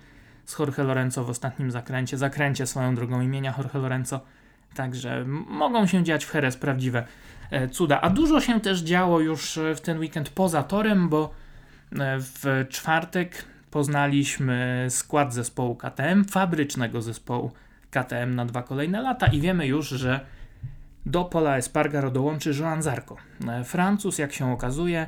z 0.44 0.58
Jorge 0.58 0.78
Lorenzo 0.78 1.24
w 1.24 1.30
ostatnim 1.30 1.70
zakręcie, 1.70 2.18
zakręcie 2.18 2.66
swoją 2.66 2.94
drogą 2.94 3.20
imienia 3.20 3.54
Jorge 3.58 3.74
Lorenzo, 3.74 4.20
także 4.74 5.24
mogą 5.48 5.86
się 5.86 6.04
dziać 6.04 6.24
w 6.24 6.34
Jerez 6.34 6.56
prawdziwe 6.56 7.04
cuda. 7.70 8.00
A 8.00 8.10
dużo 8.10 8.40
się 8.40 8.60
też 8.60 8.80
działo 8.80 9.20
już 9.20 9.58
w 9.76 9.80
ten 9.80 9.98
weekend 9.98 10.30
poza 10.30 10.62
torem, 10.62 11.08
bo 11.08 11.34
w 12.18 12.66
czwartek 12.68 13.44
poznaliśmy 13.70 14.86
skład 14.90 15.34
zespołu 15.34 15.76
KTM, 15.76 16.24
fabrycznego 16.24 17.02
zespołu 17.02 17.52
KTM 17.90 18.34
na 18.34 18.44
dwa 18.44 18.62
kolejne 18.62 19.02
lata 19.02 19.26
i 19.26 19.40
wiemy 19.40 19.66
już, 19.66 19.88
że 19.88 20.20
do 21.06 21.24
Pola 21.24 21.56
Espargaro 21.56 22.10
dołączy 22.10 22.52
Joan 22.60 22.82
Zarco. 22.82 23.16
Francuz, 23.64 24.18
jak 24.18 24.32
się 24.32 24.52
okazuje, 24.52 25.06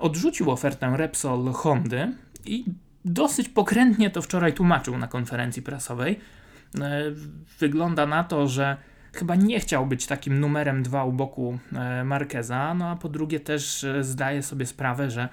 odrzucił 0.00 0.50
ofertę 0.50 0.96
Repsol 0.96 1.52
Hondy 1.52 2.12
i 2.46 2.64
dosyć 3.04 3.48
pokrętnie 3.48 4.10
to 4.10 4.22
wczoraj 4.22 4.52
tłumaczył 4.52 4.98
na 4.98 5.08
konferencji 5.08 5.62
prasowej. 5.62 6.20
Wygląda 7.58 8.06
na 8.06 8.24
to, 8.24 8.48
że 8.48 8.76
chyba 9.12 9.34
nie 9.34 9.60
chciał 9.60 9.86
być 9.86 10.06
takim 10.06 10.40
numerem 10.40 10.82
dwa 10.82 11.04
u 11.04 11.12
boku 11.12 11.58
Marqueza, 12.04 12.74
no 12.74 12.88
a 12.88 12.96
po 12.96 13.08
drugie 13.08 13.40
też 13.40 13.86
zdaje 14.00 14.42
sobie 14.42 14.66
sprawę, 14.66 15.10
że 15.10 15.28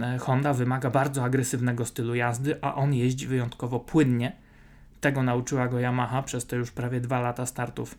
E, 0.00 0.18
Honda 0.18 0.52
wymaga 0.52 0.90
bardzo 0.90 1.24
agresywnego 1.24 1.84
stylu 1.84 2.14
jazdy, 2.14 2.58
a 2.62 2.74
on 2.74 2.94
jeździ 2.94 3.26
wyjątkowo 3.26 3.80
płynnie. 3.80 4.32
Tego 5.00 5.22
nauczyła 5.22 5.68
go 5.68 5.78
Yamaha 5.80 6.22
przez 6.22 6.46
te 6.46 6.56
już 6.56 6.70
prawie 6.70 7.00
dwa 7.00 7.20
lata 7.20 7.46
startów 7.46 7.98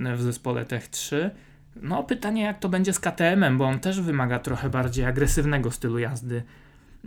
e, 0.00 0.16
w 0.16 0.22
zespole 0.22 0.64
Tech 0.64 0.88
3. 0.88 1.30
No, 1.76 2.02
pytanie, 2.02 2.42
jak 2.42 2.58
to 2.58 2.68
będzie 2.68 2.92
z 2.92 3.00
KTM-em, 3.00 3.58
bo 3.58 3.64
on 3.64 3.80
też 3.80 4.00
wymaga 4.00 4.38
trochę 4.38 4.70
bardziej 4.70 5.04
agresywnego 5.04 5.70
stylu 5.70 5.98
jazdy 5.98 6.42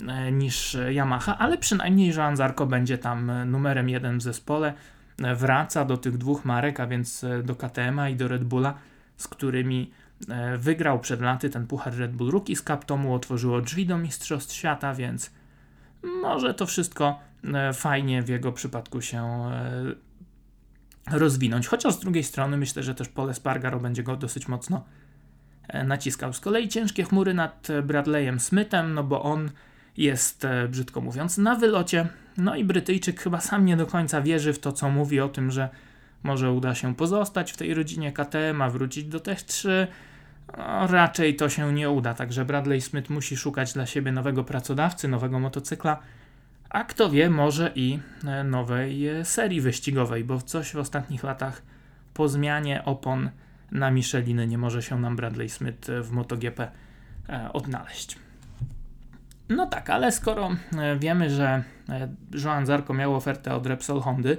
e, 0.08 0.32
niż 0.32 0.76
Yamaha, 0.90 1.38
ale 1.38 1.58
przynajmniej 1.58 2.14
Joan 2.14 2.36
Zarco 2.36 2.66
będzie 2.66 2.98
tam 2.98 3.32
numerem 3.46 3.88
jeden 3.88 4.18
w 4.18 4.22
zespole. 4.22 4.74
Wraca 5.36 5.84
do 5.84 5.96
tych 5.96 6.18
dwóch 6.18 6.44
marek, 6.44 6.80
a 6.80 6.86
więc 6.86 7.24
do 7.44 7.56
KTM-a 7.56 8.08
i 8.08 8.16
do 8.16 8.28
Red 8.28 8.44
Bulla, 8.44 8.74
z 9.16 9.28
którymi 9.28 9.90
E, 10.28 10.58
wygrał 10.58 11.00
przed 11.00 11.20
laty 11.20 11.50
ten 11.50 11.66
puchar 11.66 11.96
Red 11.96 12.12
Bull 12.12 12.30
Rookies 12.30 12.62
Cup, 12.62 12.84
to 12.84 12.96
mu 12.96 13.14
otworzyło 13.14 13.60
drzwi 13.60 13.86
do 13.86 13.98
Mistrzostw 13.98 14.54
Świata, 14.54 14.94
więc 14.94 15.30
może 16.22 16.54
to 16.54 16.66
wszystko 16.66 17.20
e, 17.54 17.72
fajnie 17.72 18.22
w 18.22 18.28
jego 18.28 18.52
przypadku 18.52 19.00
się 19.00 19.22
e, 19.22 19.72
rozwinąć. 21.10 21.66
Chociaż 21.66 21.94
z 21.94 22.00
drugiej 22.00 22.24
strony 22.24 22.56
myślę, 22.56 22.82
że 22.82 22.94
też 22.94 23.08
Pole 23.08 23.34
Spargaro 23.34 23.80
będzie 23.80 24.02
go 24.02 24.16
dosyć 24.16 24.48
mocno 24.48 24.84
naciskał. 25.84 26.32
Z 26.32 26.40
kolei 26.40 26.68
ciężkie 26.68 27.04
chmury 27.04 27.34
nad 27.34 27.68
Bradleyem 27.82 28.40
Smithem, 28.40 28.94
no 28.94 29.04
bo 29.04 29.22
on 29.22 29.50
jest, 29.96 30.46
brzydko 30.68 31.00
mówiąc, 31.00 31.38
na 31.38 31.54
wylocie. 31.54 32.06
No 32.36 32.56
i 32.56 32.64
Brytyjczyk 32.64 33.20
chyba 33.20 33.40
sam 33.40 33.64
nie 33.64 33.76
do 33.76 33.86
końca 33.86 34.22
wierzy 34.22 34.52
w 34.52 34.58
to, 34.58 34.72
co 34.72 34.90
mówi 34.90 35.20
o 35.20 35.28
tym, 35.28 35.50
że 35.50 35.68
może 36.22 36.52
uda 36.52 36.74
się 36.74 36.94
pozostać 36.94 37.52
w 37.52 37.56
tej 37.56 37.74
rodzinie 37.74 38.12
KTM, 38.12 38.62
a 38.62 38.70
wrócić 38.70 39.04
do 39.04 39.20
Tech 39.20 39.42
3. 39.42 39.86
No, 40.58 40.86
raczej 40.86 41.36
to 41.36 41.48
się 41.48 41.72
nie 41.72 41.90
uda, 41.90 42.14
także 42.14 42.44
Bradley 42.44 42.80
Smith 42.80 43.10
musi 43.10 43.36
szukać 43.36 43.72
dla 43.72 43.86
siebie 43.86 44.12
nowego 44.12 44.44
pracodawcy, 44.44 45.08
nowego 45.08 45.40
motocykla, 45.40 45.98
a 46.74 46.84
kto 46.84 47.10
wie, 47.10 47.30
może 47.30 47.72
i 47.74 47.98
e, 48.26 48.44
nowej 48.44 49.08
e, 49.08 49.24
serii 49.24 49.60
wyścigowej, 49.60 50.24
bo 50.24 50.40
coś 50.40 50.72
w 50.72 50.76
ostatnich 50.76 51.22
latach 51.22 51.62
po 52.14 52.28
zmianie 52.28 52.84
opon 52.84 53.30
na 53.72 53.90
Micheliny 53.90 54.46
nie 54.46 54.58
może 54.58 54.82
się 54.82 55.00
nam 55.00 55.16
Bradley 55.16 55.48
Smith 55.48 55.88
w 56.02 56.10
MotoGP 56.10 56.70
e, 57.28 57.52
odnaleźć. 57.52 58.18
No 59.48 59.66
tak, 59.66 59.90
ale 59.90 60.12
skoro 60.12 60.50
wiemy, 60.98 61.30
że 61.30 61.62
Joan 62.44 62.66
Zarco 62.66 62.94
miał 62.94 63.14
ofertę 63.14 63.54
od 63.54 63.66
Repsol 63.66 64.00
Hondy, 64.00 64.36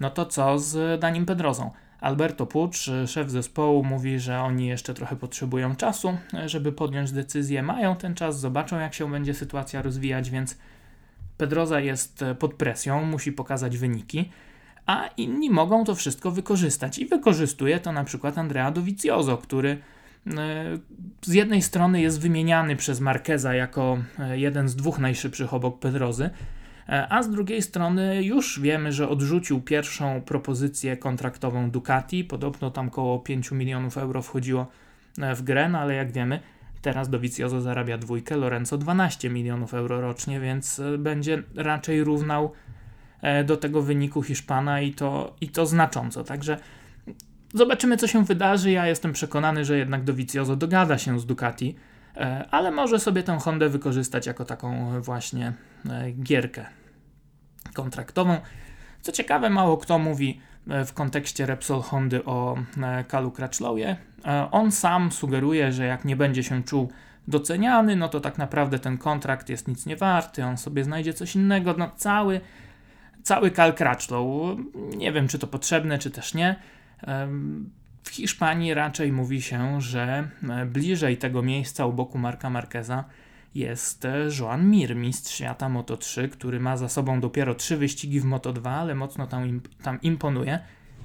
no 0.00 0.10
to 0.10 0.26
co 0.26 0.58
z 0.58 1.00
Danim 1.00 1.26
Pedrozą? 1.26 1.70
Alberto 2.00 2.46
Pucz, 2.46 2.90
szef 3.06 3.30
zespołu, 3.30 3.84
mówi, 3.84 4.18
że 4.18 4.40
oni 4.40 4.66
jeszcze 4.66 4.94
trochę 4.94 5.16
potrzebują 5.16 5.76
czasu, 5.76 6.18
żeby 6.46 6.72
podjąć 6.72 7.12
decyzję. 7.12 7.62
Mają 7.62 7.96
ten 7.96 8.14
czas, 8.14 8.40
zobaczą 8.40 8.78
jak 8.78 8.94
się 8.94 9.10
będzie 9.10 9.34
sytuacja 9.34 9.82
rozwijać, 9.82 10.30
więc 10.30 10.56
Pedroza 11.38 11.80
jest 11.80 12.24
pod 12.38 12.54
presją, 12.54 13.04
musi 13.04 13.32
pokazać 13.32 13.78
wyniki, 13.78 14.30
a 14.86 15.06
inni 15.16 15.50
mogą 15.50 15.84
to 15.84 15.94
wszystko 15.94 16.30
wykorzystać. 16.30 16.98
I 16.98 17.06
wykorzystuje 17.06 17.80
to 17.80 17.92
na 17.92 18.04
przykład 18.04 18.38
Andrea 18.38 18.70
Dovizioso, 18.70 19.36
który 19.36 19.70
e, 20.26 20.78
z 21.22 21.32
jednej 21.32 21.62
strony 21.62 22.00
jest 22.00 22.20
wymieniany 22.20 22.76
przez 22.76 23.00
Marqueza 23.00 23.54
jako 23.54 23.98
e, 24.18 24.38
jeden 24.38 24.68
z 24.68 24.76
dwóch 24.76 24.98
najszybszych 24.98 25.54
obok 25.54 25.78
Pedrozy, 25.78 26.30
E, 26.88 27.06
a 27.08 27.22
z 27.22 27.30
drugiej 27.30 27.62
strony 27.62 28.24
już 28.24 28.60
wiemy, 28.60 28.92
że 28.92 29.08
odrzucił 29.08 29.60
pierwszą 29.60 30.20
propozycję 30.20 30.96
kontraktową 30.96 31.70
Ducati. 31.70 32.24
Podobno 32.24 32.70
tam 32.70 32.88
około 32.88 33.18
5 33.18 33.50
milionów 33.50 33.98
euro 33.98 34.22
wchodziło 34.22 34.66
e, 35.18 35.34
w 35.34 35.42
grę, 35.42 35.68
no 35.68 35.78
ale 35.78 35.94
jak 35.94 36.12
wiemy, 36.12 36.40
teraz 36.82 37.08
Dovizioso 37.08 37.60
zarabia 37.60 37.98
dwójkę, 37.98 38.36
Lorenzo 38.36 38.78
12 38.78 39.30
milionów 39.30 39.74
euro 39.74 40.00
rocznie, 40.00 40.40
więc 40.40 40.80
e, 40.80 40.98
będzie 40.98 41.42
raczej 41.54 42.04
równał 42.04 42.52
do 43.44 43.56
tego 43.56 43.82
wyniku 43.82 44.22
Hiszpana 44.22 44.80
i 44.80 44.94
to, 44.94 45.36
i 45.40 45.48
to 45.48 45.66
znacząco. 45.66 46.24
Także 46.24 46.58
zobaczymy, 47.54 47.96
co 47.96 48.06
się 48.06 48.24
wydarzy. 48.24 48.70
Ja 48.70 48.86
jestem 48.86 49.12
przekonany, 49.12 49.64
że 49.64 49.78
jednak 49.78 50.04
Dovizioso 50.04 50.56
dogada 50.56 50.98
się 50.98 51.20
z 51.20 51.26
Ducati, 51.26 51.74
ale 52.50 52.70
może 52.70 52.98
sobie 52.98 53.22
tę 53.22 53.38
Hondę 53.38 53.68
wykorzystać 53.68 54.26
jako 54.26 54.44
taką 54.44 55.00
właśnie 55.02 55.52
gierkę 56.22 56.66
kontraktową. 57.74 58.40
Co 59.02 59.12
ciekawe, 59.12 59.50
mało 59.50 59.76
kto 59.76 59.98
mówi 59.98 60.40
e, 60.40 60.57
w 60.86 60.92
kontekście 60.92 61.46
Repsol 61.46 61.82
Hondy 61.82 62.24
o 62.24 62.58
Kalu 63.08 63.28
e, 63.28 63.32
Crutchlowie. 63.32 63.96
E, 64.26 64.48
on 64.50 64.72
sam 64.72 65.12
sugeruje, 65.12 65.72
że 65.72 65.86
jak 65.86 66.04
nie 66.04 66.16
będzie 66.16 66.42
się 66.42 66.62
czuł 66.62 66.92
doceniany, 67.28 67.96
no 67.96 68.08
to 68.08 68.20
tak 68.20 68.38
naprawdę 68.38 68.78
ten 68.78 68.98
kontrakt 68.98 69.48
jest 69.48 69.68
nic 69.68 69.86
nie 69.86 69.96
warty, 69.96 70.44
on 70.44 70.56
sobie 70.56 70.84
znajdzie 70.84 71.14
coś 71.14 71.36
innego. 71.36 71.74
No 71.78 71.90
cały, 71.96 72.40
cały 73.22 73.50
Cal 73.50 73.74
nie 74.96 75.12
wiem 75.12 75.28
czy 75.28 75.38
to 75.38 75.46
potrzebne, 75.46 75.98
czy 75.98 76.10
też 76.10 76.34
nie. 76.34 76.56
W 78.02 78.08
Hiszpanii 78.08 78.74
raczej 78.74 79.12
mówi 79.12 79.42
się, 79.42 79.80
że 79.80 80.28
bliżej 80.66 81.16
tego 81.16 81.42
miejsca 81.42 81.86
u 81.86 81.92
boku 81.92 82.18
Marka 82.18 82.50
Marqueza 82.50 83.04
jest 83.54 84.06
Joan 84.40 84.70
Mir, 84.70 84.96
mistrz 84.96 85.34
świata 85.34 85.68
Moto3, 85.68 86.28
który 86.28 86.60
ma 86.60 86.76
za 86.76 86.88
sobą 86.88 87.20
dopiero 87.20 87.54
trzy 87.54 87.76
wyścigi 87.76 88.20
w 88.20 88.24
Moto2, 88.24 88.68
ale 88.68 88.94
mocno 88.94 89.26
tam, 89.26 89.60
tam 89.82 90.00
imponuje 90.02 90.58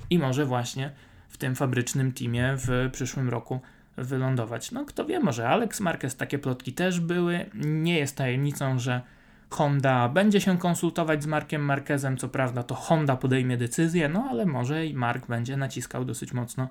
i 0.10 0.20
może 0.20 0.46
właśnie 0.46 0.92
w 1.30 1.38
tym 1.38 1.56
fabrycznym 1.56 2.12
teamie 2.12 2.54
w 2.58 2.90
przyszłym 2.92 3.30
roku 3.30 3.60
wylądować. 3.98 4.72
No 4.72 4.86
kto 4.86 5.06
wie, 5.06 5.20
może 5.20 5.50
Alex 5.50 5.80
Marquez, 5.80 6.16
takie 6.16 6.40
plotki 6.40 6.74
też 6.74 7.00
były. 7.00 7.46
Nie 7.54 8.00
jest 8.00 8.18
tajemnicą, 8.18 8.80
że 8.80 9.02
Honda 9.50 10.10
będzie 10.10 10.42
się 10.42 10.58
konsultować 10.58 11.24
z 11.24 11.26
Markiem 11.26 11.62
Marquezem, 11.66 12.18
co 12.18 12.30
prawda 12.30 12.64
to 12.64 12.76
Honda 12.76 13.16
podejmie 13.16 13.58
decyzję, 13.58 14.10
no 14.10 14.28
ale 14.30 14.46
może 14.46 14.86
i 14.86 14.94
Mark 14.94 15.28
będzie 15.28 15.58
naciskał 15.58 16.06
dosyć 16.06 16.34
mocno 16.34 16.68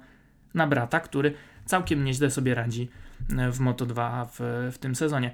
na 0.55 0.67
brata, 0.67 1.01
który 1.01 1.35
całkiem 1.67 2.05
nieźle 2.05 2.31
sobie 2.31 2.55
radzi 2.55 2.89
w 3.29 3.61
Moto2 3.61 4.27
w, 4.33 4.71
w 4.75 4.79
tym 4.79 4.95
sezonie. 4.95 5.31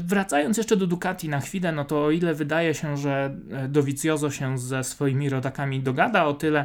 Wracając 0.00 0.56
jeszcze 0.56 0.76
do 0.76 0.86
Ducati 0.86 1.28
na 1.28 1.40
chwilę, 1.40 1.72
no 1.72 1.84
to 1.84 2.04
o 2.04 2.10
ile 2.10 2.34
wydaje 2.34 2.74
się, 2.74 2.96
że 2.96 3.36
Dovizioso 3.68 4.30
się 4.30 4.58
ze 4.58 4.84
swoimi 4.84 5.28
rodakami 5.28 5.80
dogada, 5.80 6.24
o 6.24 6.34
tyle 6.34 6.64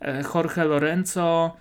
e, 0.00 0.22
Jorge 0.34 0.64
Lorenzo 0.64 1.56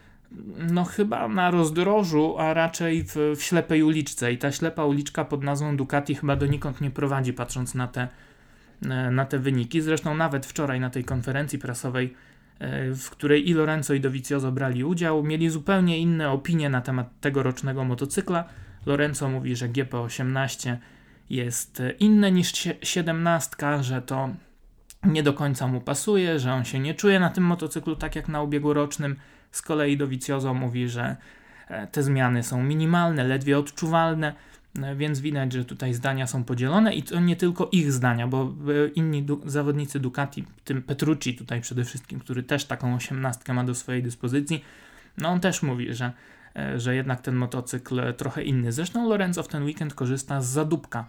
no 0.71 0.84
chyba 0.84 1.28
na 1.28 1.52
rozdrożu, 1.52 2.36
a 2.38 2.54
raczej 2.54 3.04
w, 3.04 3.15
w 3.15 3.43
ślepej 3.43 3.84
uliczce 3.84 4.34
i 4.34 4.38
ta 4.38 4.52
ślepa 4.52 4.86
uliczka 4.86 5.25
pod 5.25 5.43
nazwą 5.43 5.78
Ducati 5.78 6.15
chyba 6.15 6.36
donikąd 6.36 6.82
nie 6.82 6.91
prowadzi, 6.91 7.34
patrząc 7.34 7.75
na 7.75 7.88
te, 7.88 8.08
e, 8.89 9.12
na 9.12 9.25
te 9.25 9.39
wyniki. 9.39 9.82
Zresztą 9.82 10.15
nawet 10.15 10.45
wczoraj 10.45 10.80
na 10.80 10.89
tej 10.89 11.04
konferencji 11.04 11.60
prasowej 11.60 12.15
E, 12.15 12.28
w 12.95 13.09
której 13.09 13.49
i 13.49 13.53
Lorenzo 13.53 13.93
i 13.93 13.99
Dovizioso 13.99 14.51
brali 14.51 14.83
udział, 14.83 15.23
mieli 15.23 15.49
zupełnie 15.49 15.99
inne 15.99 16.31
opinie 16.31 16.69
na 16.69 16.81
temat 16.81 17.07
tegorocznego 17.21 17.83
motocykla. 17.83 18.43
Lorenzo 18.85 19.29
mówi, 19.29 19.55
że 19.55 19.69
GP18 19.69 20.77
jest 21.29 21.81
inne 21.99 22.31
niż 22.31 22.53
17, 22.81 23.55
że 23.81 24.01
to 24.01 24.29
nie 25.03 25.23
do 25.23 25.33
końca 25.33 25.67
mu 25.67 25.81
pasuje, 25.81 26.39
że 26.39 26.53
on 26.53 26.65
się 26.65 26.79
nie 26.79 26.93
czuje 26.93 27.19
na 27.19 27.29
tym 27.29 27.43
motocyklu 27.43 27.95
tak 27.95 28.15
jak 28.15 28.27
na 28.27 28.41
ubiegłorocznym. 28.41 29.15
Z 29.51 29.61
kolei 29.61 29.97
Dovizioso 29.97 30.53
mówi, 30.53 30.89
że 30.89 31.15
e, 31.67 31.87
te 31.87 32.03
zmiany 32.03 32.43
są 32.43 32.63
minimalne, 32.63 33.23
ledwie 33.23 33.59
odczuwalne. 33.59 34.33
E, 34.75 34.95
więc 34.95 35.19
widać, 35.19 35.53
że 35.53 35.65
tutaj 35.65 35.93
zdania 35.93 36.27
są 36.27 36.43
podzielone 36.43 36.93
i 36.93 37.03
to 37.03 37.19
nie 37.19 37.36
tylko 37.36 37.69
ich 37.71 37.91
zdania, 37.91 38.27
bo 38.27 38.43
e, 38.43 38.88
inni 38.88 39.23
du 39.23 39.41
zawodnicy 39.45 39.99
Ducati, 39.99 40.45
tym 40.63 40.82
Petrucci 40.82 41.36
tutaj 41.36 41.62
przede 41.62 41.84
wszystkim, 41.84 42.19
który 42.19 42.43
też 42.43 42.65
taką 42.65 42.95
osiemnastkę 42.95 43.53
ma 43.53 43.63
do 43.63 43.75
swojej 43.75 44.03
dyspozycji, 44.03 44.63
no 45.17 45.29
on 45.29 45.39
też 45.39 45.63
mówi, 45.63 45.93
że 45.93 46.12
że 46.77 46.95
jednak 46.95 47.21
ten 47.21 47.36
motocykl 47.36 48.13
trochę 48.13 48.43
inny. 48.43 48.71
Zresztą 48.71 49.10
Lorenzo 49.10 49.43
w 49.43 49.47
ten 49.47 49.63
weekend 49.63 49.93
korzysta 49.93 50.41
z 50.41 50.47
zadupka 50.47 51.05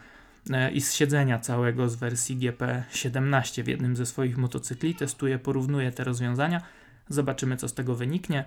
i 0.72 0.80
z 0.80 0.94
siedzenia 0.94 1.38
całego 1.38 1.88
z 1.88 1.96
wersji 1.96 2.36
GP17 2.36 3.62
w 3.62 3.68
jednym 3.68 3.96
ze 3.96 4.06
swoich 4.06 4.36
motocykli. 4.36 4.94
Testuje, 4.94 5.38
porównuje 5.38 5.92
te 5.92 6.04
rozwiązania. 6.04 6.60
Zobaczymy, 7.08 7.56
co 7.56 7.68
z 7.68 7.74
tego 7.74 7.94
wyniknie. 7.94 8.44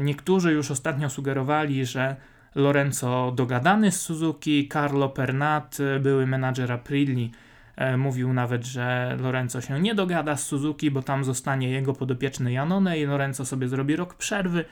Niektórzy 0.00 0.52
już 0.52 0.70
ostatnio 0.70 1.10
sugerowali, 1.10 1.86
że 1.86 2.16
Lorenzo 2.54 3.32
dogadany 3.36 3.92
z 3.92 4.00
Suzuki, 4.00 4.68
Carlo 4.68 5.08
Pernat, 5.08 5.78
były 6.00 6.26
menadżer 6.26 6.72
Aprilia, 6.72 7.28
e, 7.76 7.96
mówił 7.96 8.32
nawet, 8.32 8.66
że 8.66 9.16
Lorenzo 9.20 9.60
się 9.60 9.80
nie 9.80 9.94
dogada 9.94 10.36
z 10.36 10.46
Suzuki, 10.46 10.90
bo 10.90 11.02
tam 11.02 11.24
zostanie 11.24 11.70
jego 11.70 11.92
podopieczny 11.92 12.52
Janone 12.52 12.98
i 12.98 13.06
Lorenzo 13.06 13.44
sobie 13.44 13.68
zrobi 13.68 13.96
rok 13.96 14.14
przerwy. 14.14 14.64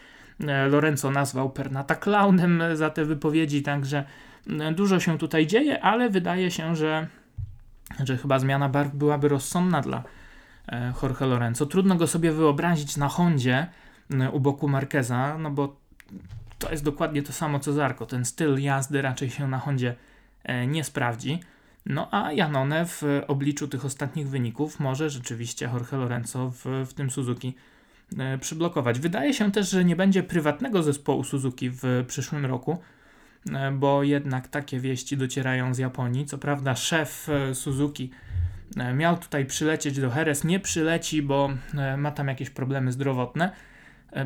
E, 0.47 0.69
Lorenzo 0.69 1.11
nazwał 1.11 1.51
Pernata 1.51 1.95
clownem 1.95 2.63
za 2.75 2.91
te 2.91 3.05
wypowiedzi, 3.05 3.63
także 3.63 4.05
e, 4.51 4.73
dużo 4.73 5.01
się 5.01 5.19
tutaj 5.19 5.47
dzieje, 5.47 5.83
ale 5.83 6.11
wydaje 6.11 6.51
się, 6.51 6.77
że, 6.77 7.07
że 8.05 8.17
chyba 8.17 8.39
zmiana 8.39 8.69
barw 8.69 8.95
byłaby 8.95 9.29
rozsądna 9.29 9.81
dla 9.81 10.03
Jorge 11.03 11.27
Lorenzo. 11.27 11.67
Trudno 11.67 11.95
go 11.95 12.07
sobie 12.07 12.33
wyobrazić 12.33 12.97
na 12.97 13.09
Hondzie 13.09 13.67
u 14.33 14.41
boku 14.41 14.69
Marqueza, 14.69 15.39
no 15.39 15.51
bo 15.51 15.77
to 16.59 16.71
jest 16.71 16.85
dokładnie 16.85 17.23
to 17.23 17.33
samo 17.33 17.59
co 17.59 17.73
Zarko. 17.73 18.07
Ten 18.07 18.25
styl 18.25 18.63
jazdy 18.63 19.03
raczej 19.03 19.31
się 19.31 19.49
na 19.49 19.59
Hondzie 19.59 19.95
e, 20.45 20.67
nie 20.67 20.85
sprawdzi. 20.85 21.41
No 21.87 22.09
a 22.11 22.33
Janone 22.33 22.87
w 22.87 23.03
obliczu 23.27 23.69
tych 23.69 23.85
ostatnich 23.85 24.29
wyników 24.29 24.81
może 24.81 25.11
rzeczywiście 25.11 25.71
Jorge 25.73 25.93
Lorenzo 25.93 26.51
w, 26.51 26.65
w 26.89 26.95
tym 26.95 27.11
Suzuki 27.11 27.55
e, 28.19 28.39
przyblokować. 28.39 29.01
Wydaje 29.01 29.35
się 29.35 29.53
też, 29.53 29.71
że 29.71 29.85
nie 29.85 29.97
będzie 29.97 30.23
prywatnego 30.23 30.83
zespołu 30.83 31.25
Suzuki 31.25 31.71
w 31.71 32.05
przyszłym 32.07 32.47
roku, 32.47 32.79
e, 33.53 33.73
bo 33.73 34.03
jednak 34.03 34.49
takie 34.49 34.81
wieści 34.81 35.17
docierają 35.17 35.75
z 35.75 35.79
Japonii. 35.79 36.27
Co 36.27 36.39
prawda 36.39 36.77
szef 36.77 37.29
Suzuki 37.55 38.11
miał 38.95 39.17
tutaj 39.17 39.47
przylecieć 39.47 40.01
do 40.01 40.11
Heres, 40.11 40.45
nie 40.45 40.61
przyleci, 40.61 41.23
bo 41.23 41.51
ma 41.97 42.11
tam 42.11 42.29
jakieś 42.29 42.51
problemy 42.51 42.93
zdrowotne 42.93 43.53
E, 43.53 43.68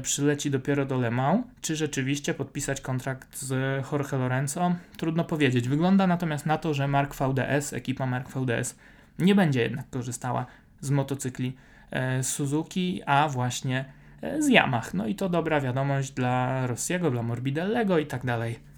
przyleci 0.03 0.51
dopiero 0.51 0.85
do 0.85 0.99
Le 0.99 1.11
Mans. 1.11 1.45
Czy 1.61 1.77
rzeczywiście 1.77 2.35
podpisać 2.35 2.81
kontrakt 2.81 3.39
z 3.39 3.51
Jorge 3.93 4.13
Lorenzo? 4.13 4.75
Trudno 4.97 5.25
powiedzieć. 5.25 5.69
Wygląda 5.69 6.07
natomiast 6.07 6.47
na 6.47 6.59
to, 6.59 6.75
że 6.75 6.89
Mark 6.89 7.15
VDS, 7.15 7.73
ekipa 7.73 8.07
Mark 8.07 8.29
VDS, 8.29 8.77
nie 9.19 9.35
będzie 9.35 9.63
jednak 9.63 9.91
korzystała 9.91 10.47
z 10.81 10.91
motocykli 10.91 11.57
e, 11.91 12.23
Suzuki, 12.23 13.03
a 13.07 13.29
właśnie 13.29 13.85
e, 14.23 14.43
z 14.43 14.49
Yamaha. 14.49 14.91
No 14.95 15.07
i 15.07 15.15
to 15.15 15.29
dobra 15.29 15.61
wiadomość 15.61 16.11
dla 16.11 16.67
Rossiego, 16.67 17.11
dla 17.11 17.23
Morbidellego 17.23 17.99
i 17.99 18.07
tak 18.07 18.27
dalej. 18.27 18.73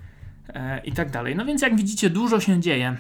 I 0.85 0.93
tak 0.93 1.11
dalej. 1.11 1.37
No 1.37 1.45
więc 1.45 1.63
jak 1.63 1.77
widzicie, 1.77 2.11
dużo 2.11 2.41
się 2.41 2.61
dzieje. 2.61 2.97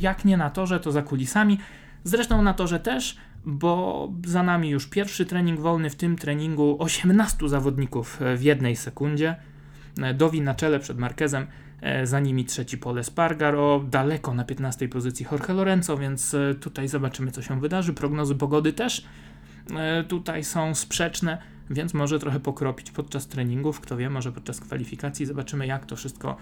Jak 0.00 0.24
nie 0.24 0.36
na 0.36 0.50
torze, 0.50 0.80
to 0.80 0.92
za 0.92 1.02
kulisami. 1.02 1.58
Zresztą 2.04 2.42
na 2.42 2.54
torze 2.54 2.80
też 2.80 3.16
bo 3.44 4.08
za 4.26 4.42
nami 4.42 4.70
już 4.70 4.86
pierwszy 4.86 5.26
trening 5.26 5.60
wolny, 5.60 5.90
w 5.90 5.96
tym 5.96 6.16
treningu 6.16 6.76
18 6.78 7.48
zawodników 7.48 8.20
w 8.36 8.42
jednej 8.42 8.76
sekundzie. 8.76 9.36
Dowi 10.14 10.40
na 10.40 10.54
czele 10.54 10.80
przed 10.80 10.98
Marquezem, 10.98 11.46
e, 11.80 12.06
za 12.06 12.20
nimi 12.20 12.44
trzeci 12.44 12.78
pole 12.78 13.04
Spargaro, 13.04 13.84
daleko 13.90 14.34
na 14.34 14.44
15 14.44 14.88
pozycji 14.88 15.26
Jorge 15.32 15.54
Lorenzo, 15.54 15.96
więc 15.96 16.34
e, 16.34 16.54
tutaj 16.54 16.88
zobaczymy 16.88 17.30
co 17.30 17.42
się 17.42 17.60
wydarzy. 17.60 17.92
Prognozy 17.92 18.34
pogody 18.34 18.72
też 18.72 19.04
e, 19.76 20.04
tutaj 20.04 20.44
są 20.44 20.74
sprzeczne, 20.74 21.38
więc 21.70 21.94
może 21.94 22.18
trochę 22.18 22.40
pokropić 22.40 22.90
podczas 22.90 23.26
treningów, 23.26 23.80
kto 23.80 23.96
wie, 23.96 24.10
może 24.10 24.32
podczas 24.32 24.60
kwalifikacji 24.60 25.26
zobaczymy 25.26 25.66
jak 25.66 25.86
to 25.86 25.96
wszystko 25.96 26.36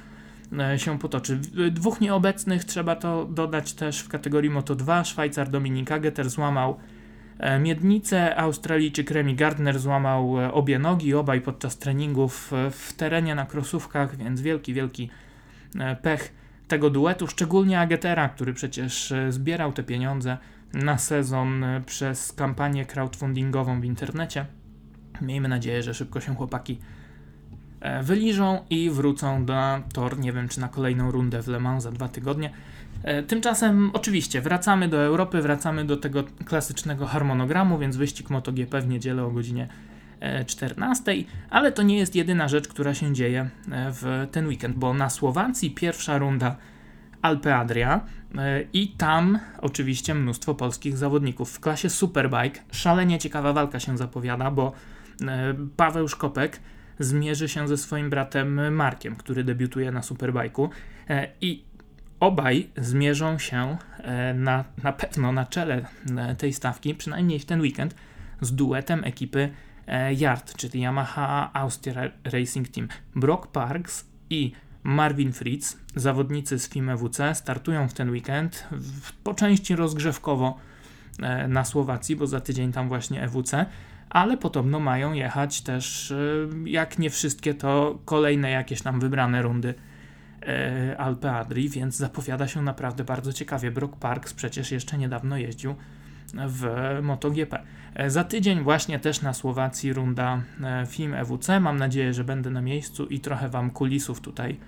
się 0.76 0.98
potoczy. 0.98 1.40
Dwóch 1.70 2.00
nieobecnych 2.00 2.64
trzeba 2.64 2.96
to 2.96 3.24
dodać 3.24 3.72
też 3.72 4.00
w 4.00 4.08
kategorii 4.08 4.50
Moto 4.50 4.74
2. 4.74 5.04
Szwajcar 5.04 5.50
Dominik 5.50 5.92
Ageter 5.92 6.30
złamał 6.30 6.76
e, 7.38 7.58
miednicę, 7.58 8.36
Australijczyk 8.36 9.10
Remy 9.10 9.34
Gardner 9.34 9.78
złamał 9.78 10.40
e, 10.40 10.52
obie 10.52 10.78
nogi, 10.78 11.14
obaj 11.14 11.40
podczas 11.40 11.78
treningów 11.78 12.52
w 12.70 12.92
terenie 12.92 13.34
na 13.34 13.46
krosówkach, 13.46 14.16
więc 14.16 14.40
wielki, 14.40 14.74
wielki 14.74 15.10
e, 15.78 15.96
pech 15.96 16.34
tego 16.68 16.90
duetu, 16.90 17.26
szczególnie 17.26 17.80
Agetera, 17.80 18.28
który 18.28 18.54
przecież 18.54 19.12
zbierał 19.28 19.72
te 19.72 19.82
pieniądze 19.82 20.38
na 20.72 20.98
sezon 20.98 21.64
przez 21.86 22.32
kampanię 22.32 22.86
crowdfundingową 22.86 23.80
w 23.80 23.84
internecie. 23.84 24.46
Miejmy 25.20 25.48
nadzieję, 25.48 25.82
że 25.82 25.94
szybko 25.94 26.20
się 26.20 26.34
chłopaki 26.34 26.78
E, 26.78 26.97
wyliżą 28.02 28.64
i 28.70 28.90
wrócą 28.90 29.44
do 29.44 29.54
tor, 29.92 30.18
nie 30.18 30.32
wiem 30.32 30.48
czy 30.48 30.60
na 30.60 30.68
kolejną 30.68 31.10
rundę 31.10 31.42
w 31.42 31.48
Le 31.48 31.60
Mans 31.60 31.82
za 31.82 31.92
dwa 31.92 32.08
tygodnie. 32.08 32.50
E, 33.02 33.22
tymczasem 33.22 33.90
oczywiście 33.92 34.40
wracamy 34.40 34.88
do 34.88 34.96
Europy, 35.02 35.42
wracamy 35.42 35.84
do 35.84 35.96
tego 35.96 36.24
klasycznego 36.44 37.06
harmonogramu, 37.06 37.78
więc 37.78 37.96
wyścig 37.96 38.30
MotoGP 38.30 38.80
w 38.80 38.88
niedzielę 38.88 39.24
o 39.24 39.30
godzinie 39.30 39.68
14, 40.46 41.12
e, 41.12 41.14
ale 41.50 41.72
to 41.72 41.82
nie 41.82 41.98
jest 41.98 42.14
jedyna 42.14 42.48
rzecz, 42.48 42.68
która 42.68 42.94
się 42.94 43.14
dzieje 43.14 43.50
w 43.68 44.26
ten 44.32 44.46
weekend, 44.46 44.76
bo 44.76 44.94
na 44.94 45.10
Słowacji 45.10 45.70
pierwsza 45.70 46.18
runda 46.18 46.56
Alpe 47.22 47.56
Adria 47.56 48.00
i 48.72 48.88
tam 48.88 49.38
oczywiście 49.60 50.14
mnóstwo 50.14 50.54
polskich 50.54 50.96
zawodników 50.96 51.50
w 51.50 51.60
klasie 51.60 51.90
Superbike. 51.90 52.60
Szalenie 52.72 53.18
ciekawa 53.18 53.52
walka 53.52 53.80
się 53.80 53.98
zapowiada, 53.98 54.50
bo 54.50 54.72
Paweł 55.76 56.08
Szkopek 56.08 56.60
zmierzy 56.98 57.48
się 57.48 57.68
ze 57.68 57.76
swoim 57.76 58.10
bratem 58.10 58.74
Markiem, 58.74 59.16
który 59.16 59.44
debiutuje 59.44 59.92
na 59.92 60.00
Superbike'u 60.00 60.68
e, 61.08 61.28
i 61.40 61.64
obaj 62.20 62.68
zmierzą 62.76 63.38
się 63.38 63.76
e, 63.98 64.34
na, 64.34 64.64
na 64.82 64.92
pewno 64.92 65.32
na 65.32 65.46
czele 65.46 65.86
e, 66.16 66.34
tej 66.34 66.52
stawki, 66.52 66.94
przynajmniej 66.94 67.38
w 67.38 67.44
ten 67.44 67.60
weekend, 67.60 67.94
z 68.40 68.54
duetem 68.54 69.04
ekipy 69.04 69.50
Yard, 70.10 70.56
czyli 70.56 70.80
Yamaha 70.80 71.50
Austria 71.52 72.10
Racing 72.24 72.68
Team. 72.68 72.88
Brock 73.16 73.46
Parks 73.46 74.04
i 74.30 74.52
Marvin 74.82 75.32
Fritz, 75.32 75.76
zawodnicy 75.96 76.58
z 76.58 76.68
FIM 76.68 76.88
EWC, 76.88 77.34
startują 77.34 77.88
w 77.88 77.94
ten 77.94 78.10
weekend, 78.10 78.68
po 79.24 79.34
części 79.34 79.76
rozgrzewkowo 79.76 80.58
na 81.48 81.64
Słowacji, 81.64 82.16
bo 82.16 82.26
za 82.26 82.40
tydzień 82.40 82.72
tam 82.72 82.88
właśnie 82.88 83.22
EWC, 83.22 83.66
ale 84.10 84.36
podobno 84.36 84.80
mają 84.80 85.12
jechać 85.12 85.60
też, 85.60 86.10
y, 86.10 86.48
jak 86.64 86.98
nie 86.98 87.10
wszystkie, 87.10 87.54
to 87.54 87.98
kolejne 88.04 88.50
jakieś 88.50 88.82
tam 88.82 89.00
wybrane 89.00 89.42
rundy 89.42 89.74
y, 90.92 90.98
Alpe 90.98 91.32
Adri, 91.32 91.68
więc 91.68 91.96
zapowiada 91.96 92.48
się 92.48 92.62
naprawdę 92.62 93.04
bardzo 93.04 93.32
ciekawie. 93.32 93.70
Brook 93.70 93.96
Parks 93.96 94.34
przecież 94.34 94.72
jeszcze 94.72 94.98
niedawno 94.98 95.36
jeździł 95.36 95.74
w 96.34 96.66
MotoGP. 97.02 97.62
E, 97.94 98.10
za 98.10 98.24
tydzień 98.24 98.62
właśnie 98.62 98.98
też 98.98 99.22
na 99.22 99.32
Słowacji 99.32 99.92
runda 99.92 100.42
e, 100.62 100.86
film 100.86 101.14
EWC. 101.14 101.60
Mam 101.60 101.76
nadzieję, 101.76 102.14
że 102.14 102.24
będę 102.24 102.50
na 102.50 102.60
miejscu 102.60 103.06
i 103.06 103.20
trochę 103.20 103.48
Wam 103.48 103.70
kulisów 103.70 104.20
tutaj 104.20 104.58